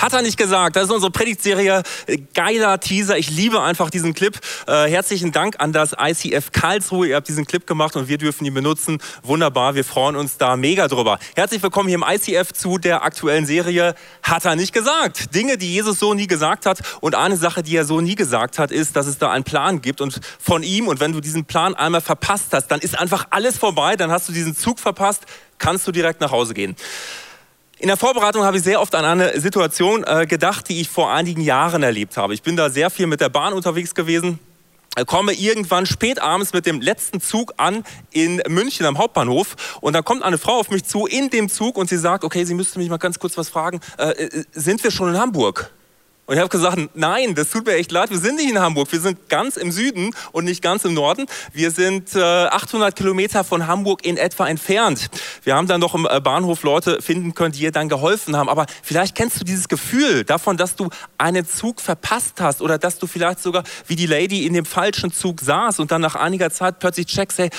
[0.00, 0.76] Hat er nicht gesagt.
[0.76, 1.82] Das ist unsere Predigtserie.
[2.32, 3.18] Geiler Teaser.
[3.18, 4.34] Ich liebe einfach diesen Clip.
[4.66, 7.08] Äh, herzlichen Dank an das ICF Karlsruhe.
[7.08, 8.96] Ihr habt diesen Clip gemacht und wir dürfen ihn benutzen.
[9.22, 9.74] Wunderbar.
[9.74, 11.18] Wir freuen uns da mega drüber.
[11.36, 13.94] Herzlich willkommen hier im ICF zu der aktuellen Serie.
[14.22, 15.34] Hat er nicht gesagt.
[15.34, 16.78] Dinge, die Jesus so nie gesagt hat.
[17.02, 19.82] Und eine Sache, die er so nie gesagt hat, ist, dass es da einen Plan
[19.82, 20.88] gibt und von ihm.
[20.88, 23.96] Und wenn du diesen Plan einmal verpasst hast, dann ist einfach alles vorbei.
[23.96, 25.24] Dann hast du diesen Zug verpasst.
[25.58, 26.74] Kannst du direkt nach Hause gehen.
[27.80, 31.10] In der Vorbereitung habe ich sehr oft an eine Situation äh, gedacht, die ich vor
[31.10, 32.34] einigen Jahren erlebt habe.
[32.34, 34.38] Ich bin da sehr viel mit der Bahn unterwegs gewesen,
[34.96, 39.94] äh, komme irgendwann spät abends mit dem letzten Zug an in München am Hauptbahnhof und
[39.94, 42.52] dann kommt eine Frau auf mich zu in dem Zug und sie sagt, okay, sie
[42.52, 45.72] müsste mich mal ganz kurz was fragen, äh, äh sind wir schon in Hamburg?
[46.30, 48.92] Und ich habe gesagt, nein, das tut mir echt leid, wir sind nicht in Hamburg,
[48.92, 51.26] wir sind ganz im Süden und nicht ganz im Norden.
[51.52, 55.10] Wir sind äh, 800 Kilometer von Hamburg in etwa entfernt.
[55.42, 58.48] Wir haben dann noch im äh, Bahnhof Leute finden können, die ihr dann geholfen haben.
[58.48, 63.00] Aber vielleicht kennst du dieses Gefühl davon, dass du einen Zug verpasst hast oder dass
[63.00, 66.50] du vielleicht sogar wie die Lady in dem falschen Zug saß und dann nach einiger
[66.52, 67.50] Zeit plötzlich checkst, hey,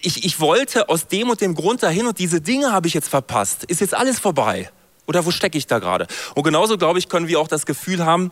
[0.00, 3.08] ich, ich wollte aus dem und dem Grund dahin und diese Dinge habe ich jetzt
[3.08, 3.62] verpasst.
[3.62, 4.72] Ist jetzt alles vorbei.
[5.06, 6.06] Oder wo stecke ich da gerade?
[6.34, 8.30] Und genauso, glaube ich, können wir auch das Gefühl haben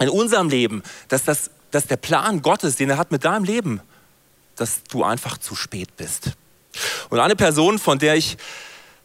[0.00, 3.80] in unserem Leben, dass, das, dass der Plan Gottes, den er hat mit deinem Leben,
[4.56, 6.32] dass du einfach zu spät bist.
[7.10, 8.36] Und eine Person, von der ich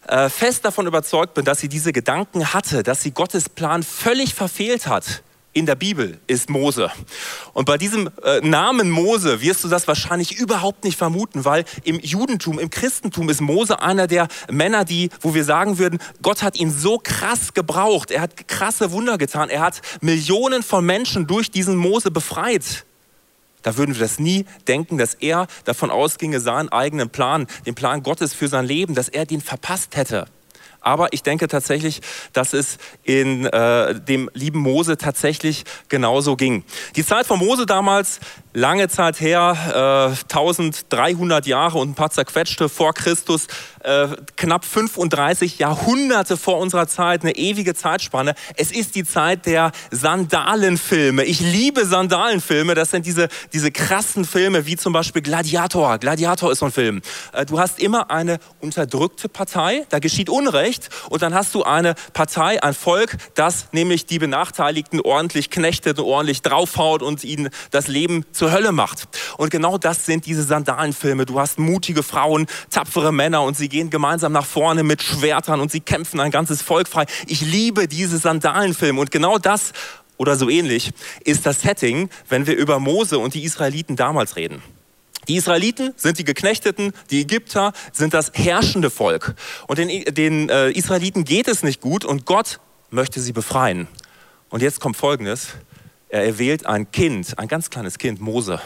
[0.08, 4.34] äh, fest davon überzeugt bin, dass sie diese Gedanken hatte, dass sie Gottes Plan völlig
[4.34, 5.22] verfehlt hat,
[5.54, 6.90] in der Bibel ist Mose.
[7.54, 12.00] Und bei diesem äh, Namen Mose wirst du das wahrscheinlich überhaupt nicht vermuten, weil im
[12.00, 16.58] Judentum, im Christentum ist Mose einer der Männer, die, wo wir sagen würden, Gott hat
[16.58, 18.12] ihn so krass gebraucht.
[18.12, 19.50] Er hat krasse Wunder getan.
[19.50, 22.86] Er hat Millionen von Menschen durch diesen Mose befreit.
[23.62, 28.04] Da würden wir das nie denken, dass er davon ausginge, seinen eigenen Plan, den Plan
[28.04, 30.28] Gottes für sein Leben, dass er den verpasst hätte.
[30.82, 32.02] Aber ich denke tatsächlich,
[32.34, 36.64] dass es in äh, dem lieben Mose tatsächlich genauso ging.
[36.96, 38.20] Die Zeit von Mose damals,
[38.54, 43.48] lange Zeit her, äh, 1300 Jahre und ein paar zerquetschte vor Christus,
[43.84, 48.36] äh, knapp 35 Jahrhunderte vor unserer Zeit, eine ewige Zeitspanne.
[48.56, 51.24] Es ist die Zeit der Sandalenfilme.
[51.24, 52.76] Ich liebe Sandalenfilme.
[52.76, 55.98] Das sind diese, diese krassen Filme, wie zum Beispiel Gladiator.
[55.98, 57.02] Gladiator ist so ein Film.
[57.34, 60.90] Äh, du hast immer eine unterdrückte Partei, da geschieht Unrecht.
[61.10, 66.06] Und dann hast du eine Partei, ein Volk, das nämlich die Benachteiligten ordentlich knechtet und
[66.06, 69.08] ordentlich draufhaut und ihnen das Leben zur Hölle macht.
[69.38, 71.28] Und genau das sind diese Sandalenfilme.
[71.28, 75.72] Du hast mutige Frauen, tapfere Männer und sie gehen gemeinsam nach vorne mit Schwertern und
[75.72, 77.06] sie kämpfen ein ganzes Volk frei.
[77.28, 79.74] Ich liebe diese Sandalenfilme und genau das
[80.18, 80.90] oder so ähnlich
[81.24, 84.64] ist das Setting, wenn wir über Mose und die Israeliten damals reden.
[85.28, 89.36] Die Israeliten sind die Geknechteten, die Ägypter sind das herrschende Volk.
[89.68, 92.60] Und den, den äh, Israeliten geht es nicht gut und Gott
[92.90, 93.88] möchte sie befreien.
[94.50, 95.50] Und jetzt kommt Folgendes.
[96.12, 98.60] Er erwählt ein Kind, ein ganz kleines Kind, Mose.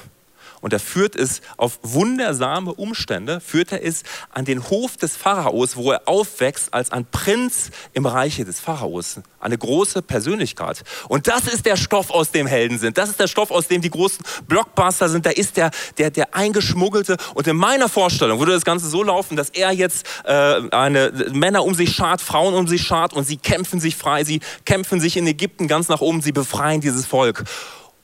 [0.66, 5.76] Und er führt es auf wundersame Umstände, führt er es an den Hof des Pharaos,
[5.76, 9.20] wo er aufwächst als ein Prinz im Reiche des Pharaos.
[9.40, 10.82] Eine große Persönlichkeit.
[11.08, 12.98] Und das ist der Stoff, aus dem Helden sind.
[12.98, 15.28] Das ist der Stoff, aus dem die großen Blockbuster sind.
[15.28, 17.18] Da ist der, der, der eingeschmuggelte.
[17.36, 21.64] Und in meiner Vorstellung würde das Ganze so laufen, dass er jetzt äh, eine Männer
[21.64, 24.24] um sich schart, Frauen um sich schart und sie kämpfen sich frei.
[24.24, 26.24] Sie kämpfen sich in Ägypten ganz nach oben.
[26.24, 27.44] Sie befreien dieses Volk.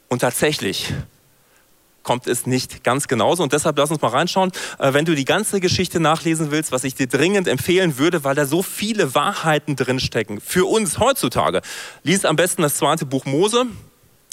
[0.10, 0.94] Und tatsächlich
[2.04, 3.44] kommt es nicht ganz genauso.
[3.44, 4.52] Und deshalb lass uns mal reinschauen.
[4.80, 8.36] Äh, wenn du die ganze Geschichte nachlesen willst, was ich dir dringend empfehlen würde, weil
[8.36, 11.62] da so viele Wahrheiten drinstecken für uns heutzutage,
[12.04, 13.66] lies am besten das zweite Buch Mose.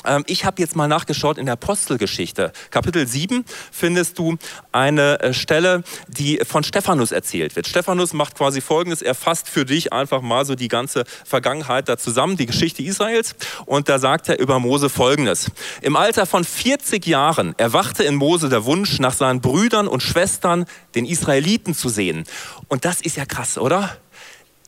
[0.04, 2.52] Ähm, ich habe jetzt mal nachgeschaut in der Apostelgeschichte.
[2.70, 4.36] Kapitel 7 findest du
[4.70, 7.66] eine äh, Stelle, die von Stephanus erzählt wird.
[7.66, 9.02] Stephanus macht quasi Folgendes.
[9.02, 13.34] Er fasst für dich einfach mal so die ganze Vergangenheit da zusammen, die Geschichte Israels.
[13.66, 15.50] Und da sagt er über Mose Folgendes.
[15.82, 20.66] Im Alter von 40 Jahren erwachte in Mose der Wunsch, nach seinen Brüdern und Schwestern,
[20.94, 22.24] den Israeliten zu sehen.
[22.68, 23.96] Und das ist ja krass, oder?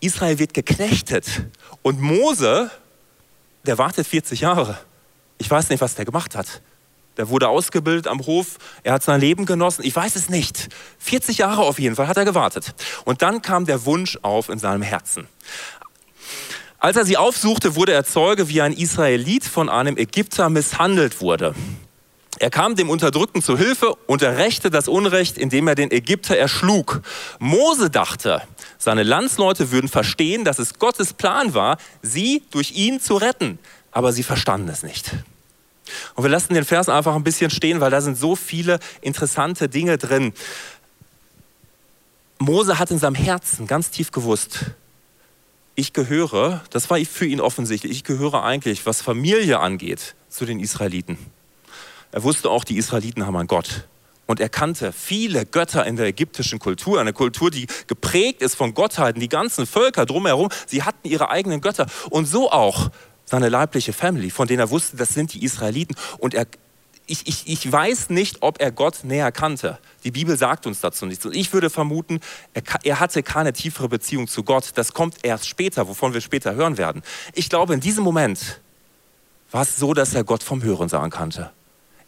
[0.00, 1.26] Israel wird geknechtet.
[1.82, 2.70] Und Mose,
[3.66, 4.78] der wartet 40 Jahre.
[5.40, 6.60] Ich weiß nicht, was der gemacht hat.
[7.16, 10.68] Der wurde ausgebildet am Hof, er hat sein Leben genossen, ich weiß es nicht.
[10.98, 12.74] 40 Jahre auf jeden Fall hat er gewartet.
[13.04, 15.26] Und dann kam der Wunsch auf in seinem Herzen.
[16.78, 21.54] Als er sie aufsuchte, wurde er Zeuge, wie ein Israelit von einem Ägypter misshandelt wurde.
[22.38, 26.36] Er kam dem Unterdrückten zu Hilfe und er rächte das Unrecht, indem er den Ägypter
[26.36, 27.00] erschlug.
[27.38, 28.42] Mose dachte,
[28.78, 33.58] seine Landsleute würden verstehen, dass es Gottes Plan war, sie durch ihn zu retten.
[33.92, 35.12] aber sie verstanden es nicht.
[36.14, 39.68] Und wir lassen den Vers einfach ein bisschen stehen, weil da sind so viele interessante
[39.68, 40.32] Dinge drin.
[42.38, 44.72] Mose hat in seinem Herzen ganz tief gewusst,
[45.74, 50.60] ich gehöre, das war für ihn offensichtlich, ich gehöre eigentlich, was Familie angeht, zu den
[50.60, 51.18] Israeliten.
[52.12, 53.86] Er wusste auch, die Israeliten haben einen Gott.
[54.26, 58.74] Und er kannte viele Götter in der ägyptischen Kultur, eine Kultur, die geprägt ist von
[58.74, 59.20] Gottheiten.
[59.20, 61.86] Die ganzen Völker drumherum, sie hatten ihre eigenen Götter.
[62.10, 62.90] Und so auch
[63.30, 65.94] seine leibliche Family, von denen er wusste, das sind die Israeliten.
[66.18, 66.46] Und er,
[67.06, 69.78] ich, ich, ich weiß nicht, ob er Gott näher kannte.
[70.02, 71.24] Die Bibel sagt uns dazu nichts.
[71.24, 72.20] Und ich würde vermuten,
[72.54, 74.72] er, er hatte keine tiefere Beziehung zu Gott.
[74.74, 77.02] Das kommt erst später, wovon wir später hören werden.
[77.32, 78.60] Ich glaube, in diesem Moment
[79.52, 81.50] war es so, dass er Gott vom Hören sagen kannte.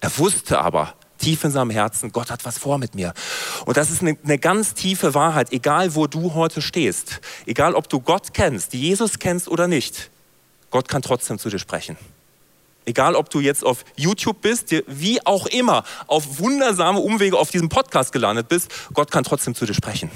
[0.01, 3.15] Er wusste aber, tief in seinem Herzen, Gott hat was vor mit mir.
[3.65, 7.89] Und das ist eine, eine, ganz tiefe Wahrheit, egal wo du heute stehst, egal ob
[7.89, 10.11] du Gott kennst, Jesus kennst oder nicht.
[10.73, 11.97] Gott kann trotzdem zu dir sprechen.
[12.85, 17.69] Egal, ob du jetzt auf YouTube bist, wie auch immer, auf wundersame Umwege auf diesem
[17.69, 20.11] Podcast gelandet bist, Gott kann trotzdem zu dir sprechen.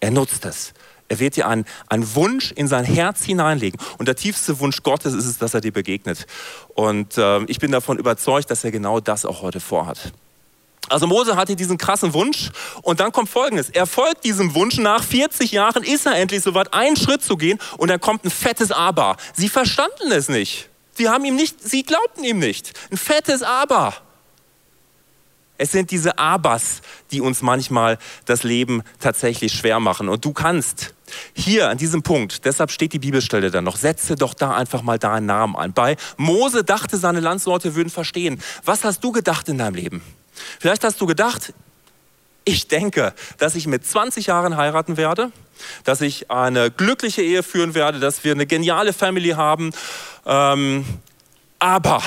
[0.00, 0.74] Er nutzt es.
[1.08, 3.80] Er wird dir einen, einen Wunsch in sein Herz hineinlegen.
[3.98, 6.26] Und der tiefste Wunsch Gottes ist es, dass er dir begegnet.
[6.74, 10.12] Und äh, ich bin davon überzeugt, dass er genau das auch heute vorhat.
[10.88, 12.50] Also Mose hatte diesen krassen Wunsch
[12.82, 13.70] und dann kommt Folgendes.
[13.70, 17.58] Er folgt diesem Wunsch, nach 40 Jahren ist er endlich soweit, einen Schritt zu gehen
[17.78, 19.16] und dann kommt ein fettes Aber.
[19.34, 20.68] Sie verstanden es nicht.
[20.92, 22.72] Sie haben ihm nicht, sie glaubten ihm nicht.
[22.90, 23.94] Ein fettes Aber.
[25.56, 26.82] Es sind diese Abers,
[27.12, 30.08] die uns manchmal das Leben tatsächlich schwer machen.
[30.08, 30.94] Und du kannst
[31.32, 34.98] hier an diesem Punkt, deshalb steht die Bibelstelle da noch, setze doch da einfach mal
[34.98, 35.72] deinen Namen ein.
[35.72, 38.42] Bei Mose dachte, seine Landsleute würden verstehen.
[38.64, 40.02] Was hast du gedacht in deinem Leben?
[40.58, 41.52] Vielleicht hast du gedacht,
[42.44, 45.32] ich denke, dass ich mit 20 Jahren heiraten werde,
[45.84, 49.70] dass ich eine glückliche Ehe führen werde, dass wir eine geniale Family haben.
[50.26, 50.84] Ähm,
[51.58, 52.02] aber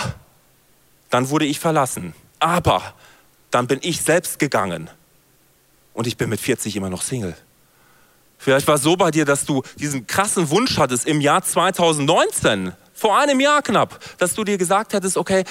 [1.10, 2.14] dann wurde ich verlassen.
[2.40, 2.94] Aber
[3.50, 4.90] dann bin ich selbst gegangen.
[5.94, 7.36] Und ich bin mit 40 immer noch Single.
[8.38, 12.74] Vielleicht war es so bei dir, dass du diesen krassen Wunsch hattest im Jahr 2019,
[12.94, 15.44] vor einem Jahr knapp, dass du dir gesagt hättest, okay,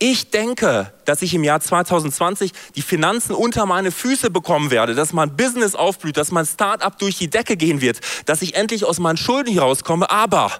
[0.00, 5.12] ich denke, dass ich im Jahr 2020 die Finanzen unter meine Füße bekommen werde, dass
[5.12, 8.98] mein Business aufblüht, dass mein Startup durch die Decke gehen wird, dass ich endlich aus
[8.98, 10.10] meinen Schulden hier rauskomme.
[10.10, 10.52] Aber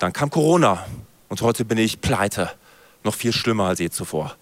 [0.00, 0.84] dann kam Corona
[1.28, 2.50] und heute bin ich pleite.
[3.04, 4.36] Noch viel schlimmer als je zuvor.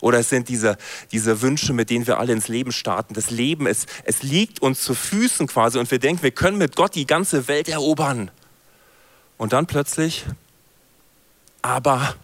[0.00, 0.76] Oder es sind diese,
[1.12, 3.14] diese Wünsche, mit denen wir alle ins Leben starten.
[3.14, 6.74] Das Leben, es, es liegt uns zu Füßen quasi und wir denken, wir können mit
[6.74, 8.32] Gott die ganze Welt erobern.
[9.38, 10.24] Und dann plötzlich,
[11.62, 12.16] aber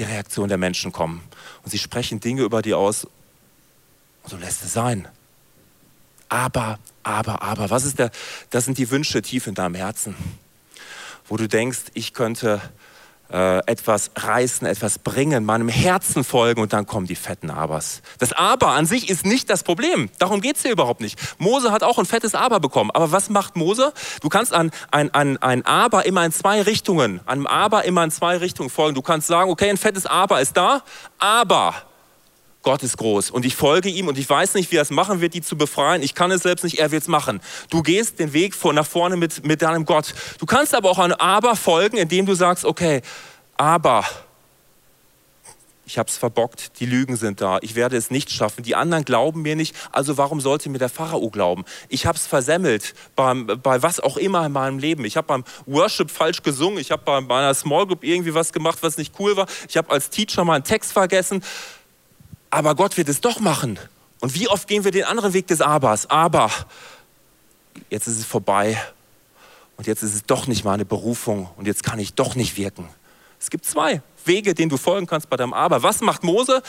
[0.00, 1.22] die Reaktion der Menschen kommen.
[1.62, 3.06] Und sie sprechen Dinge über dir aus
[4.22, 5.06] und du lässt es sein.
[6.28, 8.10] Aber, aber, aber, was ist der,
[8.48, 10.16] das sind die Wünsche tief in deinem Herzen,
[11.28, 12.62] wo du denkst, ich könnte
[13.32, 18.02] äh, etwas reißen, etwas bringen, meinem Herzen folgen und dann kommen die fetten Abers.
[18.18, 20.10] Das Aber an sich ist nicht das Problem.
[20.18, 21.18] Darum geht es hier überhaupt nicht.
[21.38, 22.90] Mose hat auch ein fettes Aber bekommen.
[22.92, 23.92] Aber was macht Mose?
[24.20, 28.10] Du kannst an ein, ein, ein Aber immer in zwei Richtungen, einem Aber immer in
[28.10, 28.94] zwei Richtungen folgen.
[28.94, 30.82] Du kannst sagen, okay, ein fettes Aber ist da,
[31.18, 31.74] aber
[32.62, 35.20] Gott ist groß und ich folge ihm und ich weiß nicht, wie er es machen
[35.20, 36.02] wird, die zu befreien.
[36.02, 37.40] Ich kann es selbst nicht, er wird es machen.
[37.70, 40.14] Du gehst den Weg vor, nach vorne mit, mit deinem Gott.
[40.38, 43.00] Du kannst aber auch ein Aber folgen, indem du sagst, okay,
[43.56, 44.04] aber
[45.86, 49.04] ich habe es verbockt, die Lügen sind da, ich werde es nicht schaffen, die anderen
[49.04, 51.64] glauben mir nicht, also warum sollte mir der Pharao glauben?
[51.88, 55.04] Ich habe es versemmelt beim, bei was auch immer in meinem Leben.
[55.04, 58.78] Ich habe beim Worship falsch gesungen, ich habe bei meiner Small Group irgendwie was gemacht,
[58.82, 61.42] was nicht cool war, ich habe als Teacher mal einen Text vergessen
[62.50, 63.78] aber Gott wird es doch machen.
[64.20, 66.10] Und wie oft gehen wir den anderen Weg des Abers?
[66.10, 66.50] Aber
[67.88, 68.80] jetzt ist es vorbei
[69.76, 72.88] und jetzt ist es doch nicht meine Berufung und jetzt kann ich doch nicht wirken.
[73.38, 75.82] Es gibt zwei Wege, denen du folgen kannst bei deinem Aber.
[75.82, 76.62] Was macht Mose?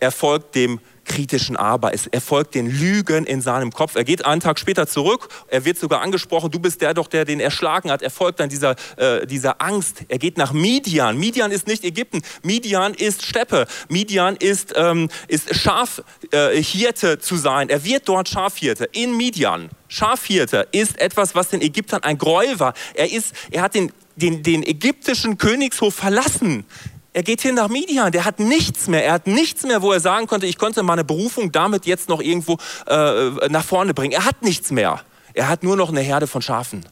[0.00, 1.92] Er folgt dem kritischen Aber.
[1.92, 3.94] Er folgt den Lügen in seinem Kopf.
[3.94, 5.28] Er geht einen Tag später zurück.
[5.48, 8.02] Er wird sogar angesprochen, du bist der doch, der den erschlagen hat.
[8.02, 10.04] Er folgt dann dieser, äh, dieser Angst.
[10.08, 11.18] Er geht nach Midian.
[11.18, 12.22] Midian ist nicht Ägypten.
[12.42, 13.66] Midian ist Steppe.
[13.88, 17.68] Midian ist, ähm, ist Schafhirte äh, zu sein.
[17.68, 19.70] Er wird dort Schafhirte in Midian.
[19.88, 22.74] Schafhirte ist etwas, was den Ägyptern ein Gräuel war.
[22.94, 26.64] Er, ist, er hat den, den, den ägyptischen Königshof verlassen.
[27.14, 29.04] Er geht hin nach Midian, der hat nichts mehr.
[29.04, 32.20] Er hat nichts mehr, wo er sagen konnte, ich konnte meine Berufung damit jetzt noch
[32.20, 34.12] irgendwo äh, nach vorne bringen.
[34.12, 35.00] Er hat nichts mehr.
[35.32, 36.84] Er hat nur noch eine Herde von Schafen.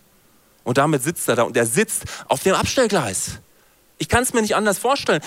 [0.62, 3.40] Und damit sitzt er da und er sitzt auf dem Abstellgleis.
[3.98, 5.22] Ich kann es mir nicht anders vorstellen.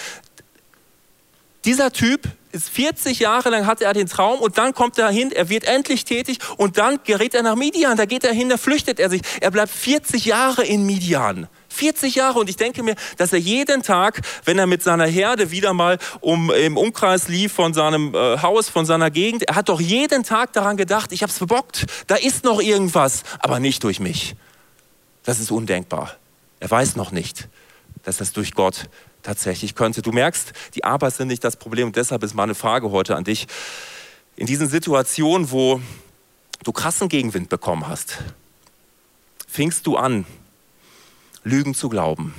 [1.66, 5.32] Dieser Typ ist 40 Jahre lang hatte er den Traum und dann kommt er hin,
[5.34, 8.56] er wird endlich tätig und dann gerät er nach Midian, da geht er hin, da
[8.56, 9.22] flüchtet er sich.
[9.42, 11.50] Er bleibt 40 Jahre in Midian.
[11.76, 12.40] 40 Jahre.
[12.40, 15.98] Und ich denke mir, dass er jeden Tag, wenn er mit seiner Herde wieder mal
[16.22, 20.24] um, im Umkreis lief von seinem äh, Haus, von seiner Gegend, er hat doch jeden
[20.24, 24.36] Tag daran gedacht, ich habe es verbockt, da ist noch irgendwas, aber nicht durch mich.
[25.24, 26.16] Das ist undenkbar.
[26.60, 27.50] Er weiß noch nicht,
[28.04, 28.88] dass das durch Gott
[29.24, 30.02] tatsächlich könnte.
[30.02, 33.24] Du merkst, die Aber sind nicht das Problem und deshalb ist meine Frage heute an
[33.24, 33.48] dich.
[34.36, 35.82] In diesen Situationen, wo
[36.64, 38.20] du krassen Gegenwind bekommen hast,
[39.48, 40.26] fingst du an,
[41.48, 42.34] Lügen zu glauben.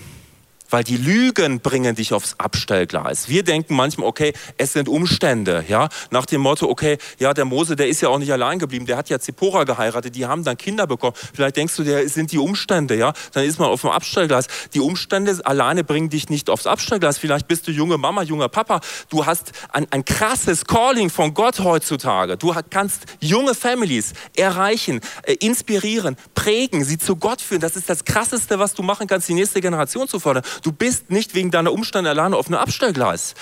[0.70, 3.28] Weil die Lügen bringen dich aufs Abstellgleis.
[3.28, 7.76] Wir denken manchmal, okay, es sind Umstände, ja, nach dem Motto, okay, ja, der Mose,
[7.76, 10.56] der ist ja auch nicht allein geblieben, der hat ja Zippora geheiratet, die haben dann
[10.56, 11.14] Kinder bekommen.
[11.34, 14.46] Vielleicht denkst du, der sind die Umstände, ja, dann ist man auf dem Abstellgleis.
[14.74, 17.18] Die Umstände alleine bringen dich nicht aufs Abstellgleis.
[17.18, 18.80] Vielleicht bist du junge Mama, junger Papa.
[19.08, 22.36] Du hast ein, ein krasses Calling von Gott heutzutage.
[22.36, 27.60] Du kannst junge Families erreichen, äh, inspirieren, prägen, sie zu Gott führen.
[27.60, 30.44] Das ist das Krasseste, was du machen kannst, die nächste Generation zu fordern.
[30.62, 33.34] Du bist nicht wegen deiner Umstände alleine auf einem Abstellgleis.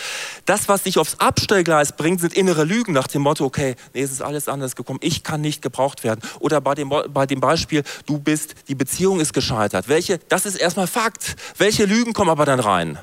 [0.44, 4.12] Das, was dich aufs Abstellgleis bringt, sind innere Lügen nach dem Motto, okay, nee, es
[4.12, 6.20] ist alles anders gekommen, ich kann nicht gebraucht werden.
[6.40, 9.88] Oder bei dem, bei dem Beispiel, du bist, die Beziehung ist gescheitert.
[9.88, 11.36] Welche, das ist erstmal Fakt.
[11.58, 12.98] Welche Lügen kommen aber dann rein?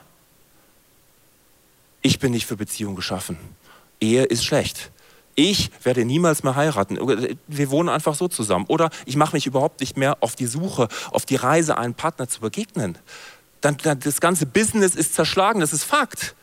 [2.01, 3.37] Ich bin nicht für Beziehung geschaffen.
[3.99, 4.91] Ehe ist schlecht.
[5.35, 6.97] Ich werde niemals mehr heiraten.
[7.47, 8.65] Wir wohnen einfach so zusammen.
[8.67, 12.27] Oder ich mache mich überhaupt nicht mehr auf die Suche, auf die Reise, einen Partner
[12.27, 12.97] zu begegnen
[13.61, 16.35] dann, dann das ganze Business ist zerschlagen, das ist Fakt.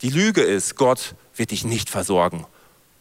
[0.00, 2.46] Die Lüge ist, Gott wird dich nicht versorgen.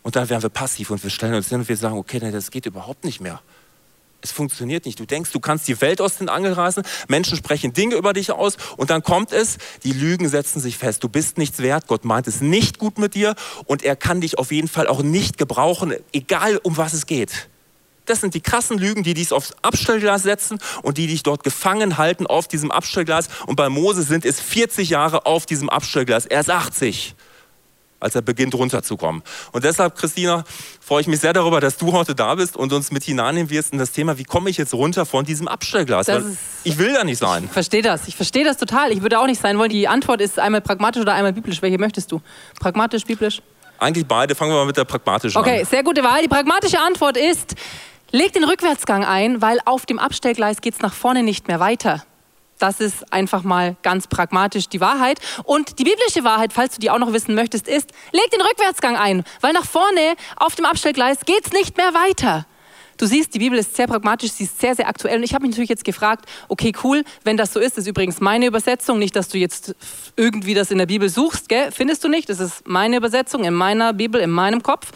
[0.03, 2.31] Und dann werden wir passiv und wir stellen uns hin und wir sagen, okay, nein,
[2.31, 3.41] das geht überhaupt nicht mehr.
[4.23, 4.99] Es funktioniert nicht.
[4.99, 8.31] Du denkst, du kannst die Welt aus den Angeln reißen, Menschen sprechen Dinge über dich
[8.31, 11.03] aus und dann kommt es, die Lügen setzen sich fest.
[11.03, 13.35] Du bist nichts wert, Gott meint es nicht gut mit dir
[13.65, 17.49] und er kann dich auf jeden Fall auch nicht gebrauchen, egal um was es geht.
[18.12, 21.98] Das sind die krassen Lügen, die dich aufs Abstellglas setzen und die dich dort gefangen
[21.98, 23.30] halten auf diesem Abstellglas.
[23.46, 26.25] Und bei Mose sind es 40 Jahre auf diesem Abstellglas.
[26.25, 27.15] Er ist 80
[28.01, 29.22] als er beginnt runterzukommen.
[29.51, 30.44] Und deshalb, Christina,
[30.82, 33.72] freue ich mich sehr darüber, dass du heute da bist und uns mit hineinnehmen wirst
[33.74, 36.08] in das Thema, wie komme ich jetzt runter von diesem Abstellglas?
[36.63, 37.46] ich will da nicht sein.
[37.46, 38.08] Ich verstehe das.
[38.08, 38.91] Ich verstehe das total.
[38.91, 39.70] Ich würde auch nicht sein wollen.
[39.70, 41.62] Die Antwort ist einmal pragmatisch oder einmal biblisch.
[41.62, 42.22] Welche möchtest du?
[42.60, 43.41] Pragmatisch, biblisch?
[43.77, 44.36] Eigentlich beide.
[44.36, 45.56] Fangen wir mal mit der pragmatischen okay, an.
[45.58, 46.22] Okay, sehr gute Wahl.
[46.22, 47.56] Die pragmatische Antwort ist,
[48.13, 52.03] Leg den Rückwärtsgang ein, weil auf dem Abstellgleis geht es nach vorne nicht mehr weiter.
[52.60, 55.20] Das ist einfach mal ganz pragmatisch die Wahrheit.
[55.46, 58.98] Und die biblische Wahrheit, falls du die auch noch wissen möchtest, ist, leg den Rückwärtsgang
[58.98, 62.46] ein, weil nach vorne auf dem Abstellgleis geht es nicht mehr weiter.
[62.98, 65.18] Du siehst, die Bibel ist sehr pragmatisch, sie ist sehr, sehr aktuell.
[65.18, 68.20] Und ich habe mich natürlich jetzt gefragt, okay, cool, wenn das so ist, ist übrigens
[68.20, 69.74] meine Übersetzung, nicht, dass du jetzt
[70.18, 71.72] irgendwie das in der Bibel suchst, gell?
[71.72, 74.91] findest du nicht, das ist meine Übersetzung in meiner Bibel, in meinem Kopf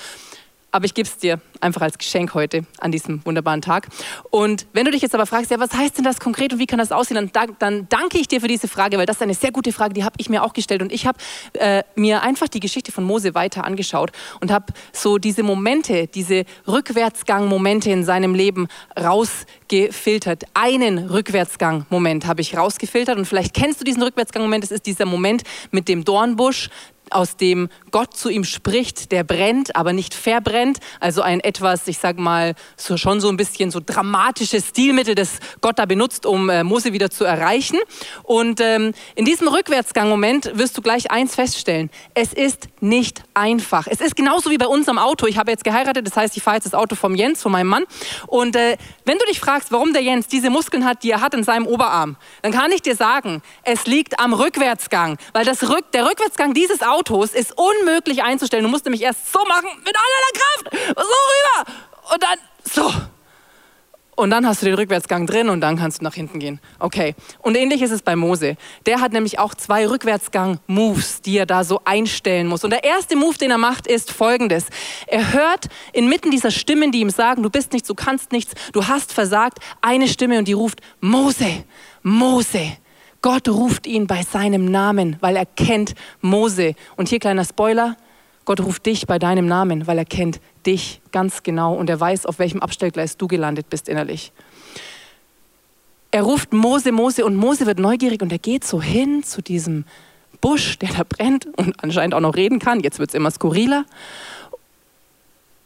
[0.75, 3.87] aber ich gebe es dir einfach als Geschenk heute an diesem wunderbaren Tag.
[4.29, 6.65] Und wenn du dich jetzt aber fragst, ja, was heißt denn das konkret und wie
[6.65, 9.35] kann das aussehen, dann, dann danke ich dir für diese Frage, weil das ist eine
[9.35, 10.81] sehr gute Frage, die habe ich mir auch gestellt.
[10.81, 11.17] Und ich habe
[11.53, 16.43] äh, mir einfach die Geschichte von Mose weiter angeschaut und habe so diese Momente, diese
[16.67, 18.67] Rückwärtsgang-Momente in seinem Leben
[18.99, 20.43] rausgefiltert.
[20.55, 24.65] Einen Rückwärtsgang-Moment habe ich rausgefiltert und vielleicht kennst du diesen Rückwärtsgang-Moment.
[24.65, 26.69] Es ist dieser Moment mit dem Dornbusch,
[27.11, 30.79] aus dem Gott zu ihm spricht, der brennt, aber nicht verbrennt.
[30.99, 35.39] Also ein etwas, ich sag mal, so schon so ein bisschen so dramatisches Stilmittel, das
[35.61, 37.77] Gott da benutzt, um äh, Mose wieder zu erreichen.
[38.23, 41.89] Und ähm, in diesem Rückwärtsgang-Moment wirst du gleich eins feststellen.
[42.13, 43.87] Es ist nicht einfach.
[43.87, 45.27] Es ist genauso wie bei unserem Auto.
[45.27, 47.67] Ich habe jetzt geheiratet, das heißt, ich fahre jetzt das Auto vom Jens, von meinem
[47.67, 47.83] Mann.
[48.27, 51.33] Und äh, wenn du dich fragst, warum der Jens diese Muskeln hat, die er hat
[51.33, 55.17] in seinem Oberarm, dann kann ich dir sagen, es liegt am Rückwärtsgang.
[55.33, 58.63] Weil das Rück, der Rückwärtsgang dieses Autos Autos ist unmöglich einzustellen.
[58.63, 62.91] Du musst nämlich erst so machen, mit aller Kraft, so rüber und dann so.
[64.15, 66.61] Und dann hast du den Rückwärtsgang drin und dann kannst du nach hinten gehen.
[66.79, 67.15] Okay.
[67.41, 68.55] Und ähnlich ist es bei Mose.
[68.85, 72.63] Der hat nämlich auch zwei Rückwärtsgang-Moves, die er da so einstellen muss.
[72.63, 74.67] Und der erste Move, den er macht, ist folgendes.
[75.07, 78.87] Er hört inmitten dieser Stimmen, die ihm sagen, du bist nichts, du kannst nichts, du
[78.87, 81.65] hast versagt, eine Stimme und die ruft, Mose,
[82.01, 82.77] Mose.
[83.25, 86.75] Gott ruft ihn bei seinem Namen, weil er kennt Mose.
[86.95, 87.97] Und hier kleiner Spoiler,
[88.45, 92.27] Gott ruft dich bei deinem Namen, weil er kennt dich ganz genau und er weiß,
[92.27, 94.31] auf welchem Abstellgleis du gelandet bist innerlich.
[96.11, 99.85] Er ruft Mose, Mose und Mose wird neugierig und er geht so hin zu diesem
[100.39, 102.81] Busch, der da brennt und anscheinend auch noch reden kann.
[102.81, 103.85] Jetzt wird es immer skurriler.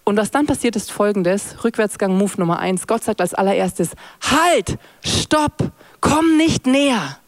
[0.05, 2.87] Und was dann passiert, ist folgendes: Rückwärtsgang, Move Nummer eins.
[2.87, 3.89] Gott sagt als allererstes:
[4.21, 7.18] Halt, stopp, komm nicht näher.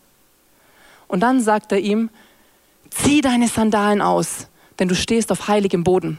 [1.12, 2.10] Und dann sagt er ihm,
[2.90, 4.48] zieh deine Sandalen aus,
[4.80, 6.18] denn du stehst auf heiligem Boden.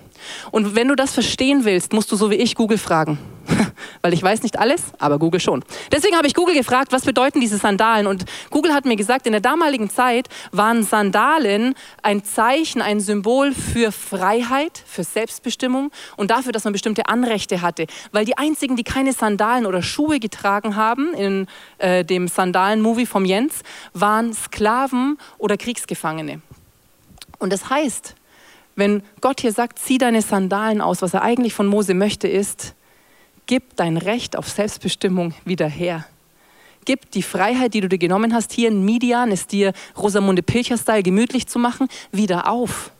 [0.50, 3.18] Und wenn du das verstehen willst, musst du so wie ich Google fragen.
[4.02, 5.64] weil ich weiß nicht alles, aber Google schon.
[5.90, 8.06] Deswegen habe ich Google gefragt, was bedeuten diese Sandalen?
[8.06, 13.52] Und Google hat mir gesagt, in der damaligen Zeit waren Sandalen ein Zeichen, ein Symbol
[13.52, 17.86] für Freiheit, für Selbstbestimmung und dafür, dass man bestimmte Anrechte hatte.
[18.12, 21.46] Weil die einzigen, die keine Sandalen oder Schuhe getragen haben in
[21.78, 26.40] äh, dem Sandalen-Movie vom Jens, waren Sklaven oder Kriegsgefangene.
[27.38, 28.14] Und das heißt,
[28.76, 32.74] wenn Gott hier sagt, zieh deine Sandalen aus, was er eigentlich von Mose möchte, ist,
[33.46, 36.06] gib dein Recht auf Selbstbestimmung wieder her.
[36.84, 41.02] Gib die Freiheit, die du dir genommen hast, hier in Midian, es dir Rosamunde Pilcher-Style
[41.02, 42.90] gemütlich zu machen, wieder auf.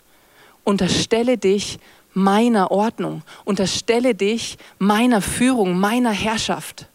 [0.63, 1.79] Unterstelle dich
[2.15, 6.87] meiner Ordnung, unterstelle dich meiner Führung, meiner Herrschaft.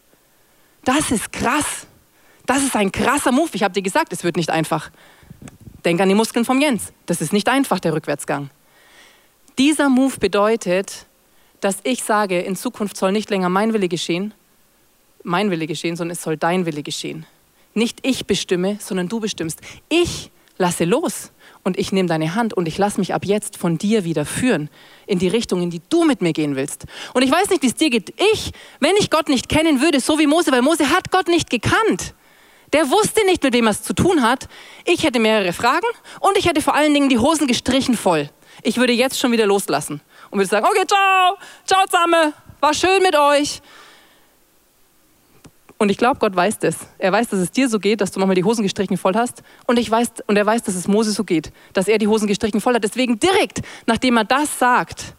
[0.86, 1.88] Das ist krass.
[2.46, 3.50] Das ist ein krasser Move.
[3.54, 4.90] Ich habe dir gesagt, es wird nicht einfach.
[5.84, 6.94] Denk an die Muskeln vom Jens.
[7.06, 8.50] Das ist nicht einfach, der Rückwärtsgang.
[9.58, 11.08] Dieser Move bedeutet,
[11.62, 14.34] dass ich sage, in Zukunft soll nicht länger mein Wille geschehen,
[15.24, 17.26] mein Wille geschehen, sondern es soll dein Wille geschehen.
[17.74, 19.60] Nicht ich bestimme, sondern du bestimmst.
[19.90, 21.32] Ich lasse los
[21.64, 24.70] und ich nehme deine Hand und ich lasse mich ab jetzt von dir wieder führen
[25.08, 26.86] in die Richtung, in die du mit mir gehen willst.
[27.14, 28.14] Und ich weiß nicht, wie es dir geht.
[28.34, 31.50] Ich, wenn ich Gott nicht kennen würde, so wie Mose, weil Mose hat Gott nicht
[31.50, 32.14] gekannt.
[32.74, 34.48] Der wusste nicht, mit wem er es zu tun hat.
[34.86, 35.88] Ich hätte mehrere Fragen
[36.20, 38.30] und ich hätte vor allen Dingen die Hosen gestrichen voll.
[38.64, 43.02] Ich würde jetzt schon wieder loslassen und würde sagen, okay, ciao, ciao zusammen, war schön
[43.04, 43.62] mit euch.
[45.80, 46.76] Und ich glaube, Gott weiß das.
[46.98, 49.44] Er weiß, dass es dir so geht, dass du nochmal die Hosen gestrichen voll hast.
[49.68, 52.28] Und, ich weiß, und er weiß, dass es Mose so geht, dass er die Hosen
[52.28, 52.84] gestrichen voll hat.
[52.84, 55.14] Deswegen direkt, nachdem er das sagt,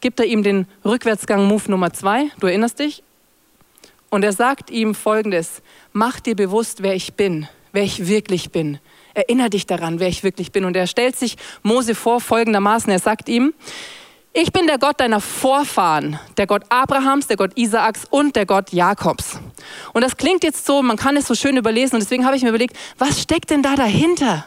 [0.00, 2.30] gibt er ihm den Rückwärtsgang-Move Nummer zwei.
[2.38, 3.02] Du erinnerst dich?
[4.10, 5.62] Und er sagt ihm folgendes:
[5.92, 8.78] Mach dir bewusst, wer ich bin, wer ich wirklich bin.
[9.14, 10.64] Erinner dich daran, wer ich wirklich bin.
[10.64, 12.90] Und er stellt sich Mose vor folgendermaßen.
[12.90, 13.54] Er sagt ihm,
[14.36, 18.72] ich bin der Gott deiner Vorfahren, der Gott Abrahams, der Gott Isaaks und der Gott
[18.72, 19.38] Jakobs.
[19.92, 22.42] Und das klingt jetzt so, man kann es so schön überlesen und deswegen habe ich
[22.42, 24.44] mir überlegt, was steckt denn da dahinter?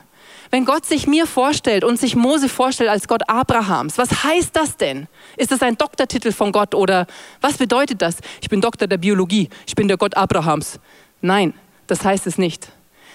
[0.51, 4.75] Wenn Gott sich mir vorstellt und sich Mose vorstellt als Gott Abrahams, was heißt das
[4.75, 5.08] denn?
[5.38, 7.08] Ist das ein Doktortitel von Gott oder
[7.39, 8.17] was bedeutet das?
[8.41, 10.82] Ich bin Doktor der Biologie, ich bin der Gott Abrahams.
[11.21, 11.53] Nein,
[11.88, 12.69] das heißt es nicht.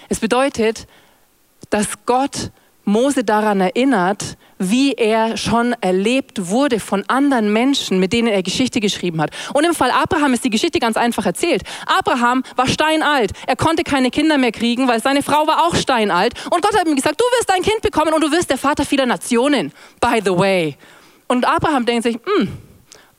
[0.09, 0.87] Es bedeutet,
[1.73, 2.51] dass Gott
[2.85, 8.79] Mose daran erinnert, wie er schon erlebt wurde von anderen Menschen, mit denen er Geschichte
[8.79, 9.31] geschrieben hat.
[9.55, 11.63] Und im Fall Abraham ist die Geschichte ganz einfach erzählt.
[11.87, 13.31] Abraham war steinalt.
[13.47, 16.33] Er konnte keine Kinder mehr kriegen, weil seine Frau war auch steinalt.
[16.51, 18.85] Und Gott hat ihm gesagt, du wirst ein Kind bekommen und du wirst der Vater
[18.85, 19.71] vieler Nationen.
[19.99, 20.77] By the way.
[21.27, 22.49] Und Abraham denkt sich, hm,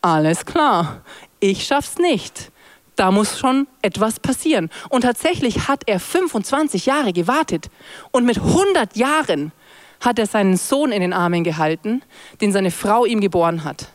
[0.00, 1.02] alles klar,
[1.40, 2.52] ich schaff's nicht
[2.96, 4.70] da muss schon etwas passieren.
[4.88, 7.68] Und tatsächlich hat er 25 Jahre gewartet.
[8.10, 9.52] Und mit 100 Jahren
[10.00, 12.02] hat er seinen Sohn in den Armen gehalten,
[12.40, 13.88] den seine Frau ihm geboren hat.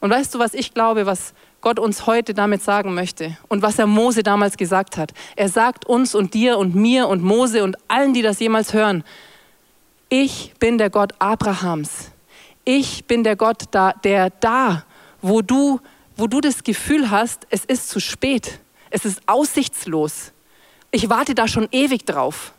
[0.00, 3.78] Und weißt du, was ich glaube, was Gott uns heute damit sagen möchte und was
[3.78, 5.12] er Mose damals gesagt hat?
[5.36, 9.04] Er sagt uns und dir und mir und Mose und allen, die das jemals hören,
[10.08, 12.10] ich bin der Gott Abrahams.
[12.64, 14.84] Ich bin der Gott, der da,
[15.22, 15.80] wo du
[16.20, 20.32] wo du das Gefühl hast, es ist zu spät, es ist aussichtslos,
[20.90, 22.52] ich warte da schon ewig drauf.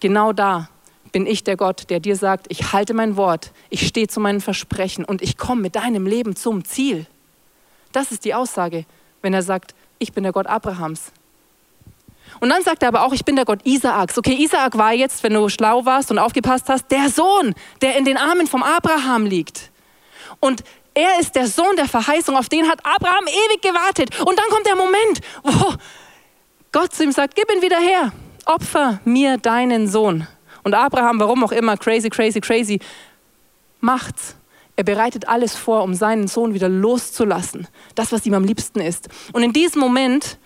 [0.00, 0.68] Genau da
[1.12, 4.40] bin ich der Gott, der dir sagt, ich halte mein Wort, ich stehe zu meinen
[4.40, 7.06] Versprechen und ich komme mit deinem Leben zum Ziel.
[7.92, 8.84] Das ist die Aussage,
[9.22, 11.12] wenn er sagt, ich bin der Gott Abrahams.
[12.40, 14.18] Und dann sagt er aber auch, ich bin der Gott Isaaks.
[14.18, 18.04] Okay, Isaak war jetzt, wenn du schlau warst und aufgepasst hast, der Sohn, der in
[18.04, 19.70] den Armen vom Abraham liegt.
[20.40, 20.64] Und
[20.96, 24.18] er ist der Sohn der Verheißung, auf den hat Abraham ewig gewartet.
[24.20, 25.74] Und dann kommt der Moment, wo
[26.72, 28.12] Gott zu ihm sagt, gib ihn wieder her,
[28.46, 30.26] opfer mir deinen Sohn.
[30.64, 32.80] Und Abraham, warum auch immer, crazy, crazy, crazy,
[33.80, 34.36] macht's.
[34.74, 37.68] Er bereitet alles vor, um seinen Sohn wieder loszulassen.
[37.94, 39.08] Das, was ihm am liebsten ist.
[39.34, 40.38] Und in diesem Moment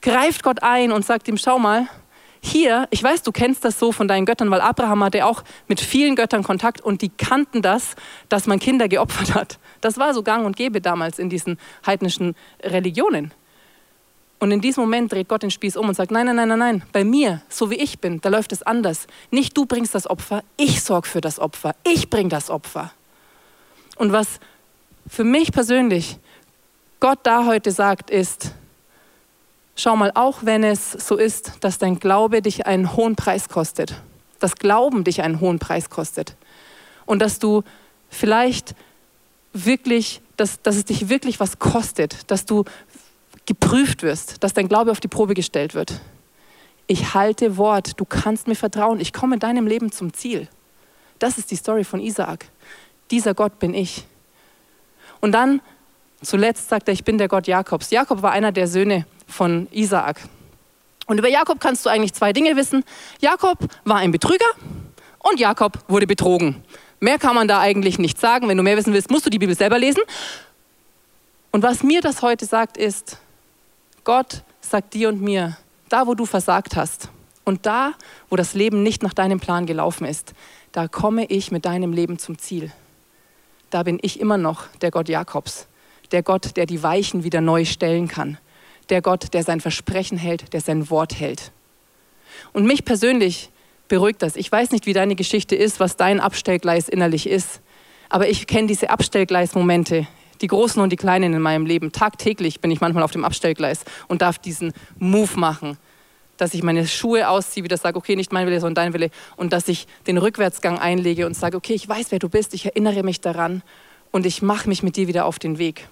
[0.00, 1.86] greift Gott ein und sagt ihm, schau mal,
[2.44, 5.80] hier, ich weiß, du kennst das so von deinen Göttern, weil Abraham hatte auch mit
[5.80, 7.94] vielen Göttern Kontakt und die kannten das,
[8.28, 9.60] dass man Kinder geopfert hat.
[9.80, 13.32] Das war so gang und gäbe damals in diesen heidnischen Religionen.
[14.40, 16.58] Und in diesem Moment dreht Gott den Spieß um und sagt, nein, nein, nein, nein,
[16.58, 19.06] nein, bei mir, so wie ich bin, da läuft es anders.
[19.30, 22.92] Nicht du bringst das Opfer, ich sorge für das Opfer, ich bringe das Opfer.
[23.94, 24.40] Und was
[25.06, 26.18] für mich persönlich
[26.98, 28.52] Gott da heute sagt, ist,
[29.74, 33.94] Schau mal, auch wenn es so ist, dass dein Glaube dich einen hohen Preis kostet,
[34.38, 36.36] das Glauben dich einen hohen Preis kostet
[37.06, 37.62] und dass du
[38.10, 38.74] vielleicht
[39.52, 42.64] wirklich, dass, dass es dich wirklich was kostet, dass du
[43.46, 46.00] geprüft wirst, dass dein Glaube auf die Probe gestellt wird.
[46.86, 50.48] Ich halte Wort, du kannst mir vertrauen, ich komme in deinem Leben zum Ziel.
[51.18, 52.46] Das ist die Story von Isaak.
[53.10, 54.04] Dieser Gott bin ich.
[55.20, 55.60] Und dann
[56.22, 57.90] Zuletzt sagt er, ich bin der Gott Jakobs.
[57.90, 60.20] Jakob war einer der Söhne von Isaak.
[61.06, 62.84] Und über Jakob kannst du eigentlich zwei Dinge wissen.
[63.20, 64.46] Jakob war ein Betrüger
[65.18, 66.62] und Jakob wurde betrogen.
[67.00, 68.48] Mehr kann man da eigentlich nicht sagen.
[68.48, 70.02] Wenn du mehr wissen willst, musst du die Bibel selber lesen.
[71.50, 73.18] Und was mir das heute sagt, ist,
[74.04, 75.56] Gott sagt dir und mir,
[75.88, 77.08] da wo du versagt hast
[77.44, 77.92] und da
[78.30, 80.32] wo das Leben nicht nach deinem Plan gelaufen ist,
[80.72, 82.72] da komme ich mit deinem Leben zum Ziel.
[83.70, 85.66] Da bin ich immer noch der Gott Jakobs,
[86.12, 88.38] der Gott, der die Weichen wieder neu stellen kann,
[88.90, 91.52] der Gott, der sein Versprechen hält, der sein Wort hält.
[92.52, 93.50] Und mich persönlich
[93.88, 94.36] beruhigt das.
[94.36, 97.60] Ich weiß nicht, wie deine Geschichte ist, was dein Abstellgleis innerlich ist.
[98.08, 100.06] Aber ich kenne diese Abstellgleismomente,
[100.40, 101.92] die großen und die kleinen in meinem Leben.
[101.92, 105.78] Tagtäglich bin ich manchmal auf dem Abstellgleis und darf diesen Move machen,
[106.36, 109.10] dass ich meine Schuhe ausziehe, wieder sage, okay, nicht mein Wille, sondern dein Wille.
[109.36, 112.66] Und dass ich den Rückwärtsgang einlege und sage, okay, ich weiß, wer du bist, ich
[112.66, 113.62] erinnere mich daran
[114.10, 115.88] und ich mache mich mit dir wieder auf den Weg.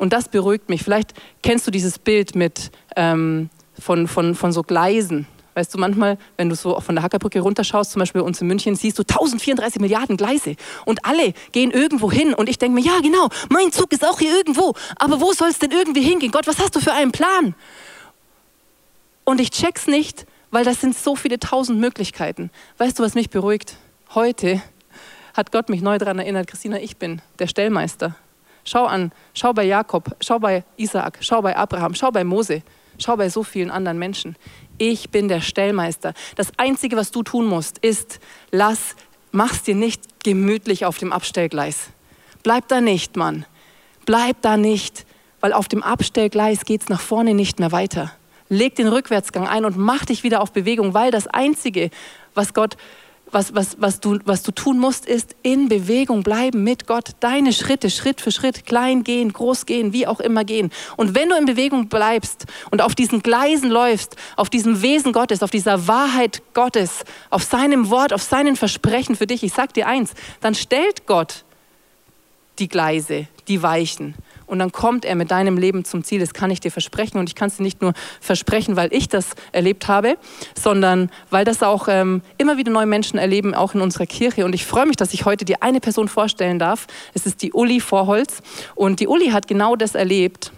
[0.00, 0.82] Und das beruhigt mich.
[0.82, 5.26] Vielleicht kennst du dieses Bild mit, ähm, von, von, von so Gleisen.
[5.52, 8.46] Weißt du, manchmal, wenn du so von der Hackerbrücke runterschaust, zum Beispiel bei uns in
[8.46, 12.32] München, siehst du 1034 Milliarden Gleise und alle gehen irgendwo hin.
[12.32, 14.72] Und ich denke mir, ja, genau, mein Zug ist auch hier irgendwo.
[14.96, 16.32] Aber wo soll es denn irgendwie hingehen?
[16.32, 17.54] Gott, was hast du für einen Plan?
[19.24, 22.50] Und ich check's nicht, weil das sind so viele tausend Möglichkeiten.
[22.78, 23.76] Weißt du, was mich beruhigt?
[24.14, 24.62] Heute
[25.34, 28.16] hat Gott mich neu daran erinnert, Christina, ich bin der Stellmeister.
[28.70, 32.62] Schau an, schau bei Jakob, schau bei Isaak, schau bei Abraham, schau bei Mose,
[32.98, 34.36] schau bei so vielen anderen Menschen
[34.80, 36.14] ich bin der Stellmeister.
[36.36, 38.18] Das Einzige, was du tun musst, ist,
[38.50, 38.96] lass,
[39.30, 41.90] mach's dir nicht gemütlich auf dem Abstellgleis.
[42.42, 43.44] Bleib da nicht, Mann.
[44.06, 45.04] Bleib da nicht,
[45.40, 48.10] weil auf dem Abstellgleis geht's nach vorne nicht mehr weiter.
[48.48, 51.90] Leg den Rückwärtsgang ein und mach dich wieder auf Bewegung, weil das Einzige,
[52.34, 52.76] was Gott
[53.32, 57.10] was, was, was, du, was du tun musst, ist in Bewegung bleiben mit Gott.
[57.20, 60.70] Deine Schritte, Schritt für Schritt, klein gehen, groß gehen, wie auch immer gehen.
[60.96, 65.42] Und wenn du in Bewegung bleibst und auf diesen Gleisen läufst, auf diesem Wesen Gottes,
[65.42, 69.86] auf dieser Wahrheit Gottes, auf seinem Wort, auf seinen Versprechen für dich, ich sag dir
[69.86, 71.44] eins, dann stellt Gott
[72.58, 74.14] die Gleise, die Weichen
[74.50, 76.20] und dann kommt er mit deinem Leben zum Ziel.
[76.20, 79.08] Das kann ich dir versprechen und ich kann es dir nicht nur versprechen, weil ich
[79.08, 80.16] das erlebt habe,
[80.58, 84.44] sondern weil das auch ähm, immer wieder neue Menschen erleben, auch in unserer Kirche.
[84.44, 86.86] Und ich freue mich, dass ich heute dir eine Person vorstellen darf.
[87.14, 88.42] Es ist die Uli Vorholz
[88.74, 90.52] und die Uli hat genau das erlebt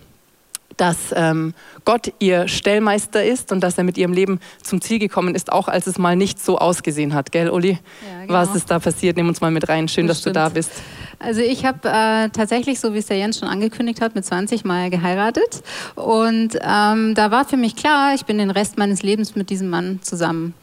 [0.76, 1.54] dass ähm,
[1.84, 5.68] Gott ihr Stellmeister ist und dass er mit ihrem Leben zum Ziel gekommen ist, auch
[5.68, 7.32] als es mal nicht so ausgesehen hat.
[7.32, 7.70] Gell, Uli?
[7.70, 8.34] Ja, genau.
[8.34, 9.16] Was ist da passiert?
[9.16, 9.88] Nimm uns mal mit rein.
[9.88, 10.36] Schön, das dass stimmt.
[10.36, 10.70] du da bist.
[11.18, 14.64] Also ich habe äh, tatsächlich, so wie es der Jens schon angekündigt hat, mit 20
[14.64, 15.62] Mal geheiratet.
[15.94, 19.70] Und ähm, da war für mich klar, ich bin den Rest meines Lebens mit diesem
[19.70, 20.54] Mann zusammen.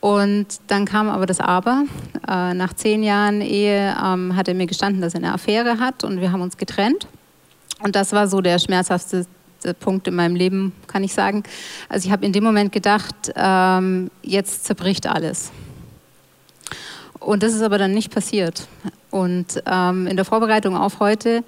[0.00, 1.84] Und dann kam aber das Aber.
[2.28, 6.02] Äh, nach zehn Jahren Ehe ähm, hat er mir gestanden, dass er eine Affäre hat
[6.02, 7.06] und wir haben uns getrennt.
[7.78, 9.26] Und das war so der schmerzhafteste
[9.80, 11.42] Punkt in meinem Leben, kann ich sagen.
[11.88, 15.50] Also ich habe in dem Moment gedacht, ähm, jetzt zerbricht alles.
[17.18, 18.66] Und das ist aber dann nicht passiert.
[19.10, 21.44] Und ähm, in der Vorbereitung auf heute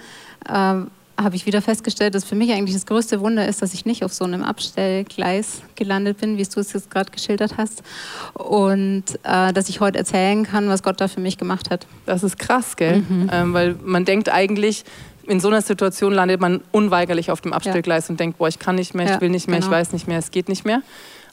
[0.49, 3.87] ähm, habe ich wieder festgestellt, dass für mich eigentlich das größte Wunder ist, dass ich
[3.87, 7.83] nicht auf so einem Abstellgleis gelandet bin, wie du es jetzt gerade geschildert hast.
[8.35, 11.87] Und äh, dass ich heute erzählen kann, was Gott da für mich gemacht hat.
[12.07, 13.05] Das ist krass, gell?
[13.09, 13.31] Mhm.
[13.33, 14.85] Ähm, weil man denkt eigentlich,
[15.27, 18.13] in so einer Situation landet man unweigerlich auf dem Abstellgleis ja.
[18.13, 19.71] und denkt, boah, ich kann nicht mehr, ja, ich will nicht mehr, genau.
[19.71, 20.83] ich weiß nicht mehr, es geht nicht mehr.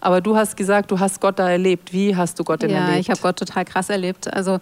[0.01, 1.93] Aber du hast gesagt, du hast Gott da erlebt.
[1.93, 2.93] Wie hast du Gott denn ja, erlebt?
[2.95, 4.33] Ja, ich habe Gott total krass erlebt.
[4.33, 4.59] Also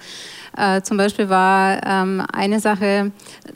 [0.57, 3.11] äh, zum Beispiel war ähm, eine Sache,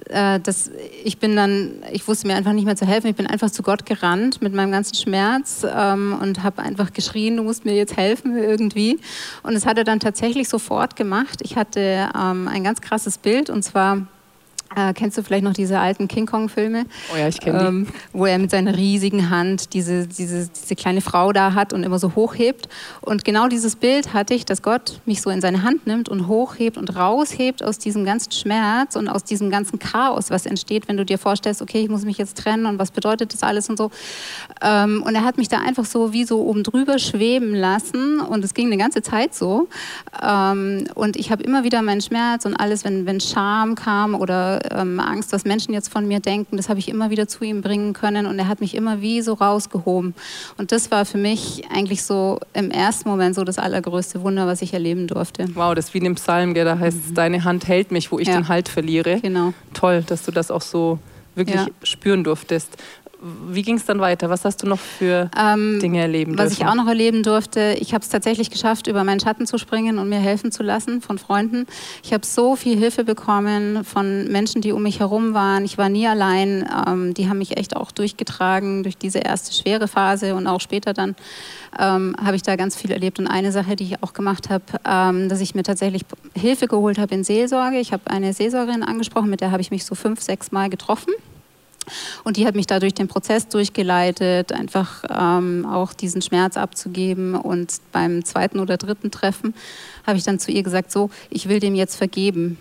[0.10, 0.72] äh, dass
[1.04, 3.08] ich bin dann, ich wusste mir einfach nicht mehr zu helfen.
[3.08, 7.36] Ich bin einfach zu Gott gerannt mit meinem ganzen Schmerz ähm, und habe einfach geschrien,
[7.36, 8.98] du musst mir jetzt helfen irgendwie.
[9.44, 11.42] Und das hat er dann tatsächlich sofort gemacht.
[11.44, 14.08] Ich hatte ähm, ein ganz krasses Bild und zwar
[14.76, 16.86] äh, kennst du vielleicht noch diese alten King Kong-Filme?
[17.14, 17.66] Oh ja, ich kenne die.
[17.66, 21.84] Ähm, wo er mit seiner riesigen Hand diese, diese, diese kleine Frau da hat und
[21.84, 22.68] immer so hochhebt.
[23.02, 26.28] Und genau dieses Bild hatte ich, dass Gott mich so in seine Hand nimmt und
[26.28, 30.98] hochhebt und raushebt aus diesem ganzen Schmerz und aus diesem ganzen Chaos, was entsteht, wenn
[30.98, 33.78] du dir vorstellst, okay, ich muss mich jetzt trennen und was bedeutet das alles und
[33.78, 33.92] so.
[34.62, 38.44] Ähm, und er hat mich da einfach so wie so oben drüber schweben lassen und
[38.44, 39.68] es ging eine ganze Zeit so.
[40.22, 44.63] Ähm, und ich habe immer wieder meinen Schmerz und alles, wenn, wenn Scham kam oder
[44.72, 47.62] ähm, Angst, was Menschen jetzt von mir denken, das habe ich immer wieder zu ihm
[47.62, 50.14] bringen können und er hat mich immer wie so rausgehoben.
[50.58, 54.62] Und das war für mich eigentlich so im ersten Moment so das allergrößte Wunder, was
[54.62, 55.48] ich erleben durfte.
[55.56, 57.14] Wow, das ist wie in dem Psalm, da heißt mhm.
[57.16, 58.36] deine Hand hält mich, wo ich ja.
[58.36, 59.20] den Halt verliere.
[59.22, 59.54] Genau.
[59.74, 61.00] Toll, dass du das auch so
[61.36, 61.68] wirklich ja.
[61.84, 62.78] spüren durftest.
[63.48, 64.30] Wie ging es dann weiter?
[64.30, 67.94] Was hast du noch für ähm, Dinge erleben Was ich auch noch erleben durfte, ich
[67.94, 71.18] habe es tatsächlich geschafft, über meinen Schatten zu springen und mir helfen zu lassen von
[71.18, 71.66] Freunden.
[72.04, 75.64] Ich habe so viel Hilfe bekommen von Menschen, die um mich herum waren.
[75.64, 76.68] Ich war nie allein.
[76.88, 80.94] Ähm, die haben mich echt auch durchgetragen durch diese erste schwere Phase und auch später
[80.94, 81.16] dann
[81.80, 83.20] ähm, habe ich da ganz viel erlebt.
[83.20, 86.04] Und eine Sache, die ich auch gemacht habe, ähm, dass ich mir tatsächlich
[86.36, 87.78] Hilfe geholt habe in Seelsorge.
[87.80, 91.14] Ich habe eine Seelsorgerin angesprochen, mit der habe ich mich so fünf, sechs Mal getroffen.
[92.24, 97.36] Und die hat mich da durch den Prozess durchgeleitet, einfach ähm, auch diesen Schmerz abzugeben.
[97.36, 99.54] Und beim zweiten oder dritten Treffen
[100.06, 102.58] habe ich dann zu ihr gesagt, so, ich will dem jetzt vergeben.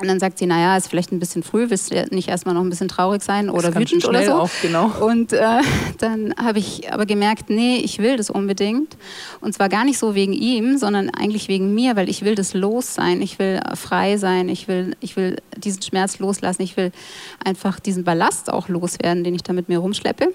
[0.00, 2.62] Und dann sagt sie, naja, ist vielleicht ein bisschen früh, willst du nicht erstmal noch
[2.62, 4.32] ein bisschen traurig sein oder wütend oder so.
[4.32, 4.90] Auch, genau.
[5.00, 5.60] Und äh,
[5.98, 8.96] dann habe ich aber gemerkt, nee, ich will das unbedingt.
[9.40, 12.54] Und zwar gar nicht so wegen ihm, sondern eigentlich wegen mir, weil ich will das
[12.54, 16.92] los sein, ich will frei sein, ich will, ich will diesen Schmerz loslassen, ich will
[17.44, 20.32] einfach diesen Ballast auch loswerden, den ich da mit mir rumschleppe.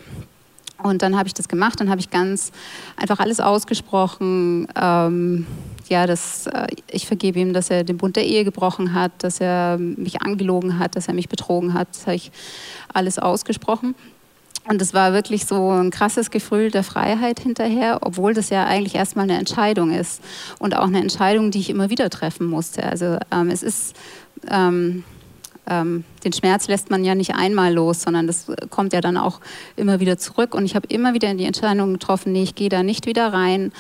[0.83, 2.51] Und dann habe ich das gemacht, dann habe ich ganz
[2.97, 4.67] einfach alles ausgesprochen.
[4.79, 5.47] Ähm,
[5.89, 9.39] ja, dass äh, ich vergebe ihm, dass er den Bund der Ehe gebrochen hat, dass
[9.39, 11.87] er mich angelogen hat, dass er mich betrogen hat.
[11.91, 12.31] Das habe ich
[12.93, 13.95] alles ausgesprochen.
[14.65, 18.95] Und es war wirklich so ein krasses Gefühl der Freiheit hinterher, obwohl das ja eigentlich
[18.95, 20.21] erstmal eine Entscheidung ist
[20.57, 22.83] und auch eine Entscheidung, die ich immer wieder treffen musste.
[22.83, 23.95] Also ähm, es ist
[24.49, 25.03] ähm,
[25.69, 29.39] ähm, den Schmerz lässt man ja nicht einmal los, sondern das kommt ja dann auch
[29.76, 30.56] immer wieder zurück.
[30.56, 33.71] Und ich habe immer wieder die Entscheidung getroffen, nee, ich gehe da nicht wieder rein,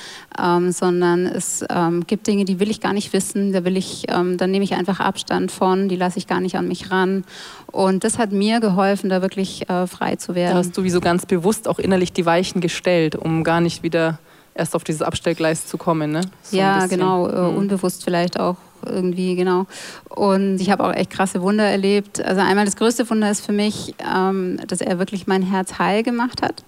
[0.41, 4.05] ähm, sondern es ähm, gibt Dinge, die will ich gar nicht wissen, da will ich,
[4.09, 7.23] ähm, dann nehme ich einfach Abstand von, die lasse ich gar nicht an mich ran.
[7.71, 10.53] Und das hat mir geholfen, da wirklich äh, frei zu werden.
[10.53, 13.83] Da hast du wie so ganz bewusst auch innerlich die Weichen gestellt, um gar nicht
[13.83, 14.19] wieder
[14.55, 16.21] erst auf dieses Abstellgleis zu kommen, ne?
[16.43, 17.57] So ja, genau, äh, mhm.
[17.57, 19.65] unbewusst vielleicht auch irgendwie, genau.
[20.09, 22.23] Und ich habe auch echt krasse Wunder erlebt.
[22.23, 26.03] Also einmal das größte Wunder ist für mich, ähm, dass er wirklich mein Herz heil
[26.03, 26.63] gemacht hat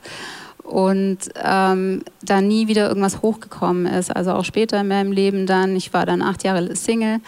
[0.65, 4.15] und ähm, da nie wieder irgendwas hochgekommen ist.
[4.15, 5.75] Also auch später in meinem Leben dann.
[5.75, 7.19] Ich war dann acht Jahre Single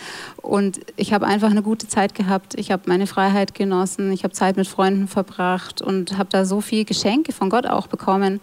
[0.41, 2.55] und ich habe einfach eine gute Zeit gehabt.
[2.57, 4.11] Ich habe meine Freiheit genossen.
[4.11, 7.85] Ich habe Zeit mit Freunden verbracht und habe da so viel Geschenke von Gott auch
[7.85, 8.39] bekommen,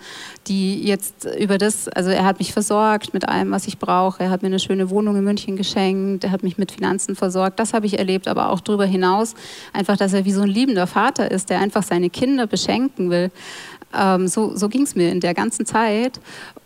[0.46, 4.22] die jetzt über das, also er hat mich versorgt mit allem, was ich brauche.
[4.22, 6.22] Er hat mir eine schöne Wohnung in München geschenkt.
[6.22, 7.58] Er hat mich mit Finanzen versorgt.
[7.58, 9.34] Das habe ich erlebt, aber auch darüber hinaus
[9.72, 13.32] einfach, dass er wie so ein liebender Vater ist, der einfach seine Kinder beschenken will.
[13.96, 16.20] Ähm, so so ging es mir in der ganzen Zeit.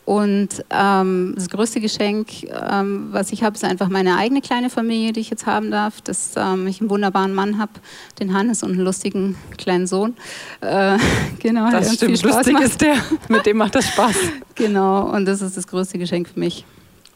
[0.05, 5.13] Und ähm, das größte Geschenk, ähm, was ich habe, ist einfach meine eigene kleine Familie,
[5.13, 6.01] die ich jetzt haben darf.
[6.01, 7.73] Dass ähm, ich einen wunderbaren Mann habe,
[8.19, 10.17] den Hannes und einen lustigen kleinen Sohn.
[10.63, 10.97] Äh,
[11.41, 12.65] genau, das stimmt, lustig macht.
[12.65, 12.95] ist der,
[13.29, 14.17] mit dem macht das Spaß.
[14.55, 16.65] genau, und das ist das größte Geschenk für mich.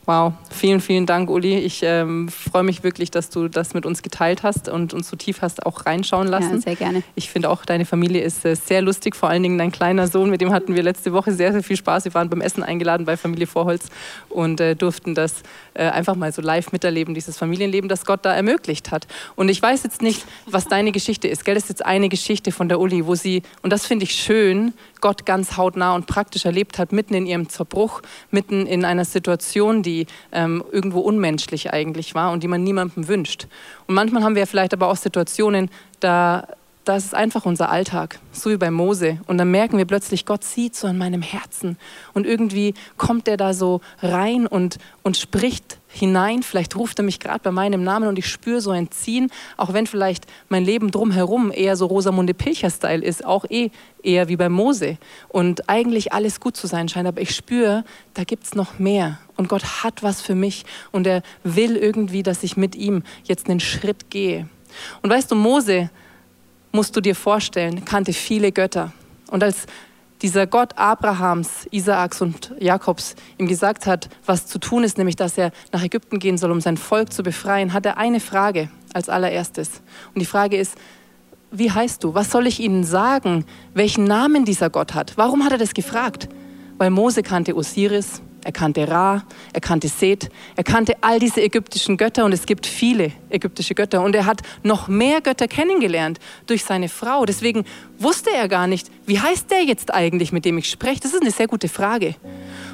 [0.05, 1.59] Wow, vielen, vielen Dank, Uli.
[1.59, 5.17] Ich ähm, freue mich wirklich, dass du das mit uns geteilt hast und uns so
[5.17, 6.55] tief hast auch reinschauen lassen.
[6.55, 7.05] Ja, sehr gerne.
[7.15, 10.29] Ich finde auch, deine Familie ist äh, sehr lustig, vor allen Dingen dein kleiner Sohn,
[10.29, 12.05] mit dem hatten wir letzte Woche sehr, sehr viel Spaß.
[12.05, 13.91] Wir waren beim Essen eingeladen bei Familie Vorholz
[14.29, 18.35] und äh, durften das äh, einfach mal so live miterleben, dieses Familienleben, das Gott da
[18.35, 19.07] ermöglicht hat.
[19.37, 21.45] Und ich weiß jetzt nicht, was deine Geschichte ist.
[21.45, 24.15] Gell, das ist jetzt eine Geschichte von der Uli, wo sie, und das finde ich
[24.17, 29.05] schön, Gott ganz hautnah und praktisch erlebt hat, mitten in ihrem Zerbruch, mitten in einer
[29.05, 33.49] Situation, die ähm, irgendwo unmenschlich eigentlich war und die man niemandem wünscht.
[33.87, 36.47] Und manchmal haben wir vielleicht aber auch Situationen, da
[36.85, 39.19] das ist einfach unser Alltag, so wie bei Mose.
[39.27, 41.79] Und dann merken wir plötzlich, Gott sieht so an meinem Herzen.
[42.13, 46.43] Und irgendwie kommt er da so rein und, und spricht hinein.
[46.43, 49.73] Vielleicht ruft er mich gerade bei meinem Namen und ich spüre so ein Ziehen, auch
[49.73, 53.71] wenn vielleicht mein Leben drumherum eher so Rosamunde Pilcher-Style ist, auch eh
[54.03, 54.99] eher wie bei Mose.
[55.29, 59.19] Und eigentlich alles gut zu sein scheint, aber ich spüre, da gibt es noch mehr.
[59.37, 63.49] Und Gott hat was für mich und er will irgendwie, dass ich mit ihm jetzt
[63.49, 64.49] einen Schritt gehe.
[65.03, 65.91] Und weißt du, Mose,
[66.73, 68.93] musst du dir vorstellen, kannte viele Götter.
[69.31, 69.67] Und als
[70.23, 75.37] dieser Gott Abrahams, Isaaks und Jakobs ihm gesagt hat, was zu tun ist, nämlich dass
[75.37, 79.09] er nach Ägypten gehen soll, um sein Volk zu befreien, hat er eine Frage als
[79.09, 79.83] allererstes.
[80.15, 80.77] Und die Frage ist,
[81.51, 82.15] wie heißt du?
[82.15, 85.13] Was soll ich ihnen sagen, welchen Namen dieser Gott hat?
[85.17, 86.29] Warum hat er das gefragt?
[86.79, 91.97] Weil Mose kannte Osiris, er kannte Ra, er kannte Seth, er kannte all diese ägyptischen
[91.97, 94.03] Götter und es gibt viele ägyptische Götter.
[94.03, 97.25] Und er hat noch mehr Götter kennengelernt durch seine Frau.
[97.25, 97.65] Deswegen
[97.99, 101.01] wusste er gar nicht, wie heißt der jetzt eigentlich, mit dem ich spreche.
[101.01, 102.17] Das ist eine sehr gute Frage.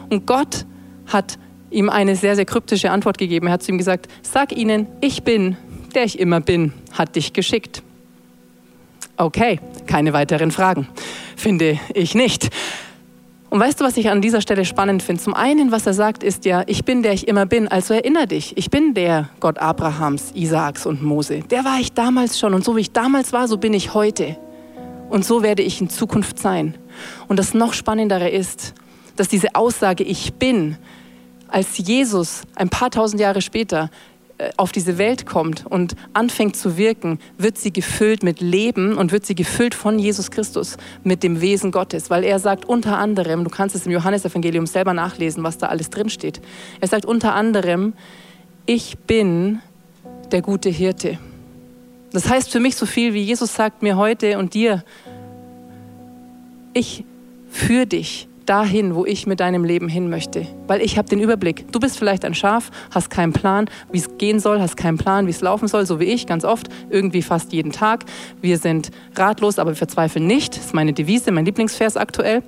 [0.09, 0.65] Und Gott
[1.07, 1.39] hat
[1.71, 3.49] ihm eine sehr, sehr kryptische Antwort gegeben.
[3.49, 5.59] Er hat zu ihm gesagt, sag ihnen, ich bin,
[5.95, 7.83] der ich immer bin, hat dich geschickt.
[9.19, 10.89] Okay, keine weiteren Fragen.
[11.37, 12.51] Finde ich nicht.
[13.51, 15.23] Und weißt du, was ich an dieser Stelle spannend finde?
[15.23, 17.67] Zum einen, was er sagt, ist ja, ich bin der ich immer bin.
[17.67, 21.41] Also erinnere dich, ich bin der Gott Abrahams, Isaaks und Mose.
[21.51, 24.37] Der war ich damals schon und so wie ich damals war, so bin ich heute.
[25.09, 26.77] Und so werde ich in Zukunft sein.
[27.29, 28.75] Und das noch Spannendere ist,
[29.17, 30.77] dass diese Aussage Ich bin,
[31.49, 33.89] als Jesus ein paar tausend Jahre später
[34.57, 39.27] auf diese Welt kommt und anfängt zu wirken, wird sie gefüllt mit Leben und wird
[39.27, 42.09] sie gefüllt von Jesus Christus, mit dem Wesen Gottes.
[42.09, 45.91] Weil er sagt unter anderem, du kannst es im Johannesevangelium selber nachlesen, was da alles
[45.91, 46.41] drinsteht.
[46.81, 47.95] Er sagt unter anderem,
[48.67, 49.61] ich bin
[50.31, 51.19] der gute Hirte.
[52.13, 54.85] Das heißt für mich so viel, wie Jesus sagt mir heute und dir,
[56.75, 57.05] ich
[57.51, 61.71] führe dich dahin, wo ich mit deinem Leben hin möchte, weil ich habe den Überblick.
[61.73, 65.27] Du bist vielleicht ein Schaf, hast keinen Plan, wie es gehen soll, hast keinen Plan,
[65.27, 68.05] wie es laufen soll, so wie ich ganz oft, irgendwie fast jeden Tag.
[68.41, 70.57] Wir sind ratlos, aber wir verzweifeln nicht.
[70.57, 72.43] Das ist meine Devise, mein Lieblingsvers aktuell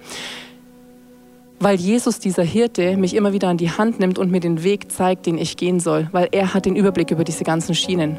[1.63, 4.91] weil Jesus, dieser Hirte, mich immer wieder an die Hand nimmt und mir den Weg
[4.91, 8.17] zeigt, den ich gehen soll, weil er hat den Überblick über diese ganzen Schienen.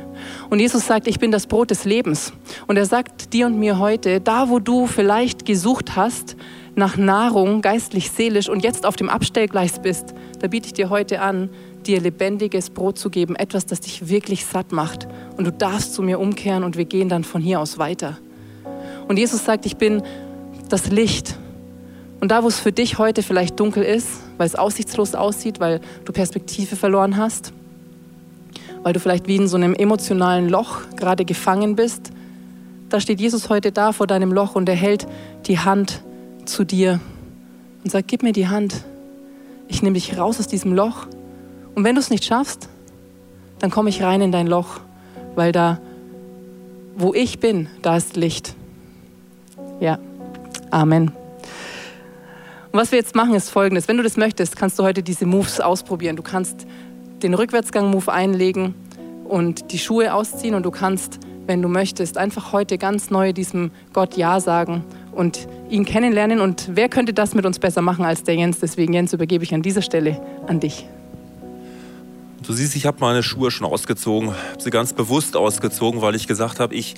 [0.52, 2.34] Und Jesus sagt, ich bin das Brot des Lebens.
[2.68, 6.38] Und er sagt dir und mir heute, da wo du vielleicht gesucht hast
[6.76, 11.22] nach Nahrung, geistlich, seelisch und jetzt auf dem Abstellgleis bist, da biete ich dir heute
[11.22, 11.50] an,
[11.86, 15.08] dir lebendiges Brot zu geben, etwas, das dich wirklich satt macht.
[15.38, 18.18] Und du darfst zu mir umkehren und wir gehen dann von hier aus weiter.
[19.08, 20.04] Und Jesus sagt, ich bin
[20.70, 21.36] das Licht
[22.22, 24.08] und da, wo es für dich heute vielleicht dunkel ist,
[24.38, 27.52] weil es aussichtslos aussieht, weil du Perspektive verloren hast,
[28.84, 32.12] weil du vielleicht wie in so einem emotionalen Loch gerade gefangen bist,
[32.90, 35.08] da steht Jesus heute da vor deinem Loch und er hält
[35.48, 36.04] die Hand
[36.46, 37.00] zu dir
[37.84, 38.84] und sagt, gib mir die Hand.
[39.68, 41.08] Ich nehme dich raus aus diesem Loch.
[41.76, 42.70] Und wenn du es nicht schaffst,
[43.60, 44.82] dann komme ich rein in dein Loch,
[45.36, 45.80] weil da,
[46.98, 48.56] wo ich bin, da ist Licht.
[49.80, 50.00] Ja,
[50.72, 51.12] Amen.
[52.72, 53.90] Und was wir jetzt machen, ist folgendes.
[53.90, 56.16] Wenn du das möchtest, kannst du heute diese Moves ausprobieren.
[56.16, 56.66] Du kannst
[57.22, 58.74] den Rückwärtsgang-Move einlegen
[59.26, 63.72] und die Schuhe ausziehen und du kannst, wenn du möchtest, einfach heute ganz neu diesem
[63.92, 66.42] Gott Ja sagen und ihn kennenlernen.
[66.42, 68.60] Und wer könnte das mit uns besser machen als der Jens?
[68.60, 70.86] Deswegen, Jens, übergebe ich an dieser Stelle an dich.
[72.46, 76.28] Du siehst, ich habe meine Schuhe schon ausgezogen, habe sie ganz bewusst ausgezogen, weil ich
[76.28, 76.96] gesagt habe, ich,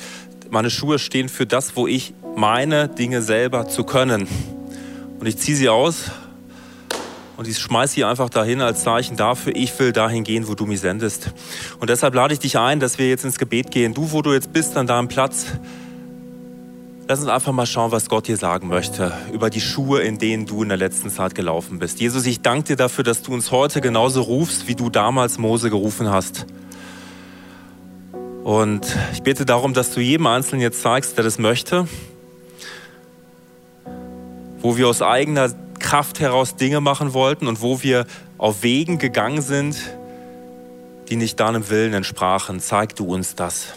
[0.50, 4.28] meine Schuhe stehen für das, wo ich meine Dinge selber zu können.
[5.20, 6.12] Und ich ziehe sie aus
[7.36, 10.66] und ich schmeiße sie einfach dahin als Zeichen dafür, ich will dahin gehen, wo du
[10.66, 11.32] mich sendest.
[11.80, 13.94] Und deshalb lade ich dich ein, dass wir jetzt ins Gebet gehen.
[13.94, 15.48] Du, wo du jetzt bist, an deinem Platz,
[17.08, 20.46] lass uns einfach mal schauen, was Gott dir sagen möchte über die Schuhe, in denen
[20.46, 22.00] du in der letzten Zeit gelaufen bist.
[22.00, 25.70] Jesus, ich danke dir dafür, dass du uns heute genauso rufst, wie du damals Mose
[25.70, 26.46] gerufen hast.
[28.44, 31.88] Und ich bitte darum, dass du jedem Einzelnen jetzt zeigst, der das möchte,
[34.60, 38.06] wo wir aus eigener Kraft heraus Dinge machen wollten und wo wir
[38.38, 39.78] auf Wegen gegangen sind,
[41.10, 42.60] die nicht deinem Willen entsprachen.
[42.60, 43.74] Zeig du uns das.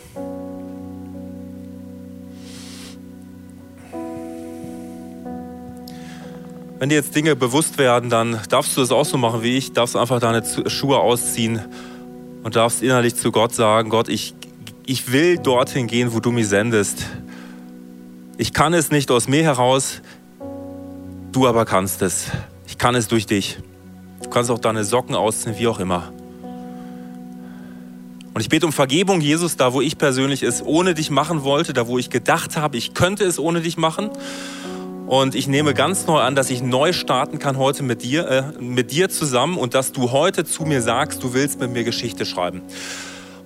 [6.79, 9.73] Wenn dir jetzt Dinge bewusst werden, dann darfst du das auch so machen wie ich,
[9.73, 11.61] darfst einfach deine Schuhe ausziehen
[12.43, 14.35] und darfst innerlich zu Gott sagen, Gott, ich,
[14.85, 17.07] ich will dorthin gehen, wo du mich sendest.
[18.37, 20.03] Ich kann es nicht aus mir heraus,
[21.37, 22.31] Du aber kannst es.
[22.67, 23.59] Ich kann es durch dich.
[24.23, 26.11] Du kannst auch deine Socken ausziehen, wie auch immer.
[28.33, 31.75] Und ich bete um Vergebung, Jesus, da wo ich persönlich es ohne dich machen wollte,
[31.75, 34.09] da wo ich gedacht habe, ich könnte es ohne dich machen.
[35.07, 38.63] Und ich nehme ganz neu an, dass ich neu starten kann heute mit dir, äh,
[38.63, 42.27] mit dir zusammen und dass du heute zu mir sagst, du willst mit mir Geschichte
[42.27, 42.63] schreiben.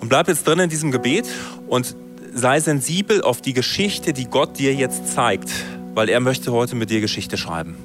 [0.01, 1.27] Und bleib jetzt drin in diesem Gebet
[1.69, 1.95] und
[2.33, 5.51] sei sensibel auf die Geschichte, die Gott dir jetzt zeigt
[5.95, 7.77] weil er möchte heute mit dir Geschichte schreiben.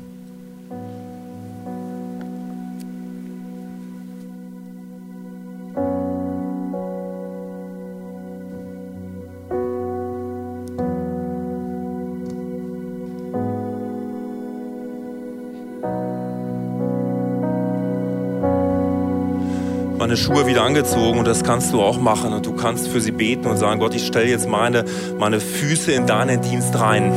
[20.06, 23.10] Meine Schuhe wieder angezogen und das kannst du auch machen und du kannst für sie
[23.10, 24.86] beten und sagen, Gott, ich stelle jetzt meine,
[25.18, 27.12] meine Füße in deinen Dienst rein.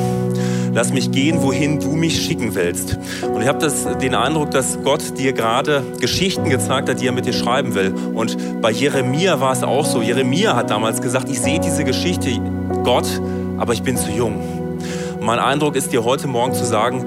[0.72, 2.96] Lass mich gehen, wohin du mich schicken willst.
[3.30, 3.70] Und ich habe
[4.00, 7.92] den Eindruck, dass Gott dir gerade Geschichten gezeigt hat, die er mit dir schreiben will.
[8.14, 10.00] Und bei Jeremia war es auch so.
[10.00, 12.30] Jeremia hat damals gesagt, ich sehe diese Geschichte,
[12.84, 13.20] Gott,
[13.58, 14.40] aber ich bin zu jung.
[15.20, 17.04] Mein Eindruck ist dir heute Morgen zu sagen,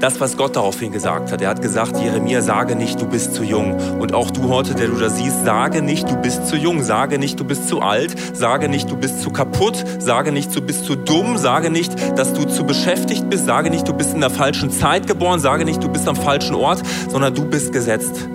[0.00, 1.40] das, was Gott daraufhin gesagt hat.
[1.40, 3.76] Er hat gesagt, Jeremia, sage nicht, du bist zu jung.
[3.98, 6.82] Und auch du heute, der du da siehst, sage nicht, du bist zu jung.
[6.82, 8.14] Sage nicht, du bist zu alt.
[8.36, 9.84] Sage nicht, du bist zu kaputt.
[9.98, 11.38] Sage nicht, du bist zu dumm.
[11.38, 13.46] Sage nicht, dass du zu beschäftigt bist.
[13.46, 15.40] Sage nicht, du bist in der falschen Zeit geboren.
[15.40, 18.28] Sage nicht, du bist am falschen Ort, sondern du bist gesetzt.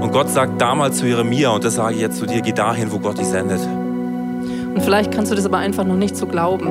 [0.00, 2.90] Und Gott sagt damals zu Jeremia, und das sage ich jetzt zu dir, geh dahin,
[2.90, 3.60] wo Gott dich sendet.
[3.60, 6.68] Und vielleicht kannst du das aber einfach noch nicht so glauben,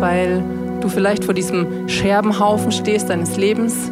[0.00, 0.42] weil
[0.84, 3.90] du vielleicht vor diesem Scherbenhaufen stehst deines Lebens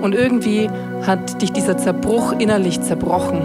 [0.00, 0.68] und irgendwie
[1.06, 3.40] hat dich dieser Zerbruch innerlich zerbrochen.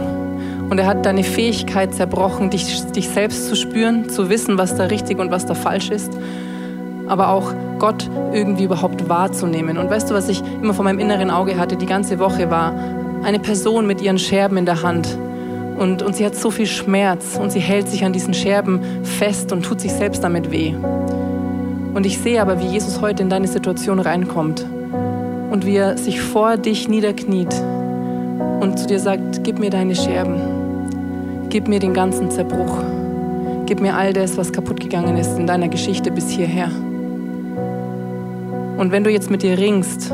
[0.70, 4.84] Und er hat deine Fähigkeit zerbrochen, dich, dich selbst zu spüren, zu wissen, was da
[4.84, 6.12] richtig und was da falsch ist.
[7.08, 9.78] Aber auch Gott irgendwie überhaupt wahrzunehmen.
[9.78, 12.74] Und weißt du, was ich immer vor meinem inneren Auge hatte, die ganze Woche war
[13.24, 15.18] eine Person mit ihren Scherben in der Hand.
[15.78, 19.52] Und, und sie hat so viel Schmerz und sie hält sich an diesen Scherben fest
[19.52, 20.76] und tut sich selbst damit weh.
[21.94, 24.66] Und ich sehe aber, wie Jesus heute in deine Situation reinkommt
[25.52, 27.54] und wie er sich vor dich niederkniet
[28.60, 32.78] und zu dir sagt, gib mir deine Scherben, gib mir den ganzen Zerbruch,
[33.66, 36.72] gib mir all das, was kaputt gegangen ist in deiner Geschichte bis hierher.
[38.78, 40.12] Und wenn du jetzt mit dir ringst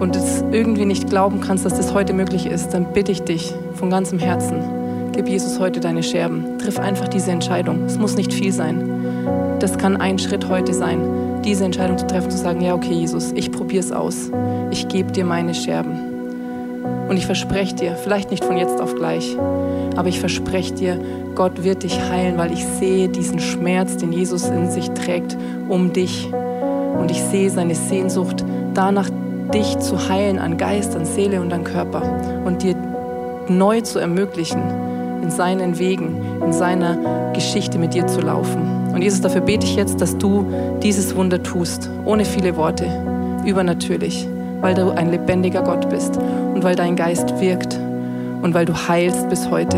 [0.00, 3.54] und es irgendwie nicht glauben kannst, dass das heute möglich ist, dann bitte ich dich
[3.74, 4.56] von ganzem Herzen,
[5.12, 6.58] gib Jesus heute deine Scherben.
[6.58, 7.84] Triff einfach diese Entscheidung.
[7.84, 9.05] Es muss nicht viel sein.
[9.60, 13.32] Das kann ein Schritt heute sein, diese Entscheidung zu treffen, zu sagen, ja, okay, Jesus,
[13.32, 14.30] ich probiere es aus.
[14.70, 16.16] Ich gebe dir meine Scherben.
[17.08, 19.36] Und ich verspreche dir, vielleicht nicht von jetzt auf gleich,
[19.96, 21.00] aber ich verspreche dir,
[21.34, 25.36] Gott wird dich heilen, weil ich sehe diesen Schmerz, den Jesus in sich trägt,
[25.68, 26.28] um dich.
[26.98, 28.44] Und ich sehe seine Sehnsucht
[28.74, 29.08] danach,
[29.54, 32.02] dich zu heilen an Geist, an Seele und an Körper
[32.44, 32.74] und dir
[33.48, 34.60] neu zu ermöglichen,
[35.22, 38.75] in seinen Wegen, in seiner Geschichte mit dir zu laufen.
[38.96, 40.50] Und Jesus, dafür bete ich jetzt, dass du
[40.82, 42.86] dieses Wunder tust, ohne viele Worte,
[43.44, 44.26] übernatürlich,
[44.62, 47.78] weil du ein lebendiger Gott bist und weil dein Geist wirkt
[48.40, 49.76] und weil du heilst bis heute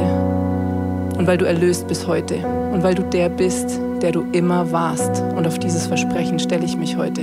[1.19, 2.37] und weil du erlöst bis heute
[2.73, 5.21] und weil du der bist, der du immer warst.
[5.37, 7.23] Und auf dieses Versprechen stelle ich mich heute.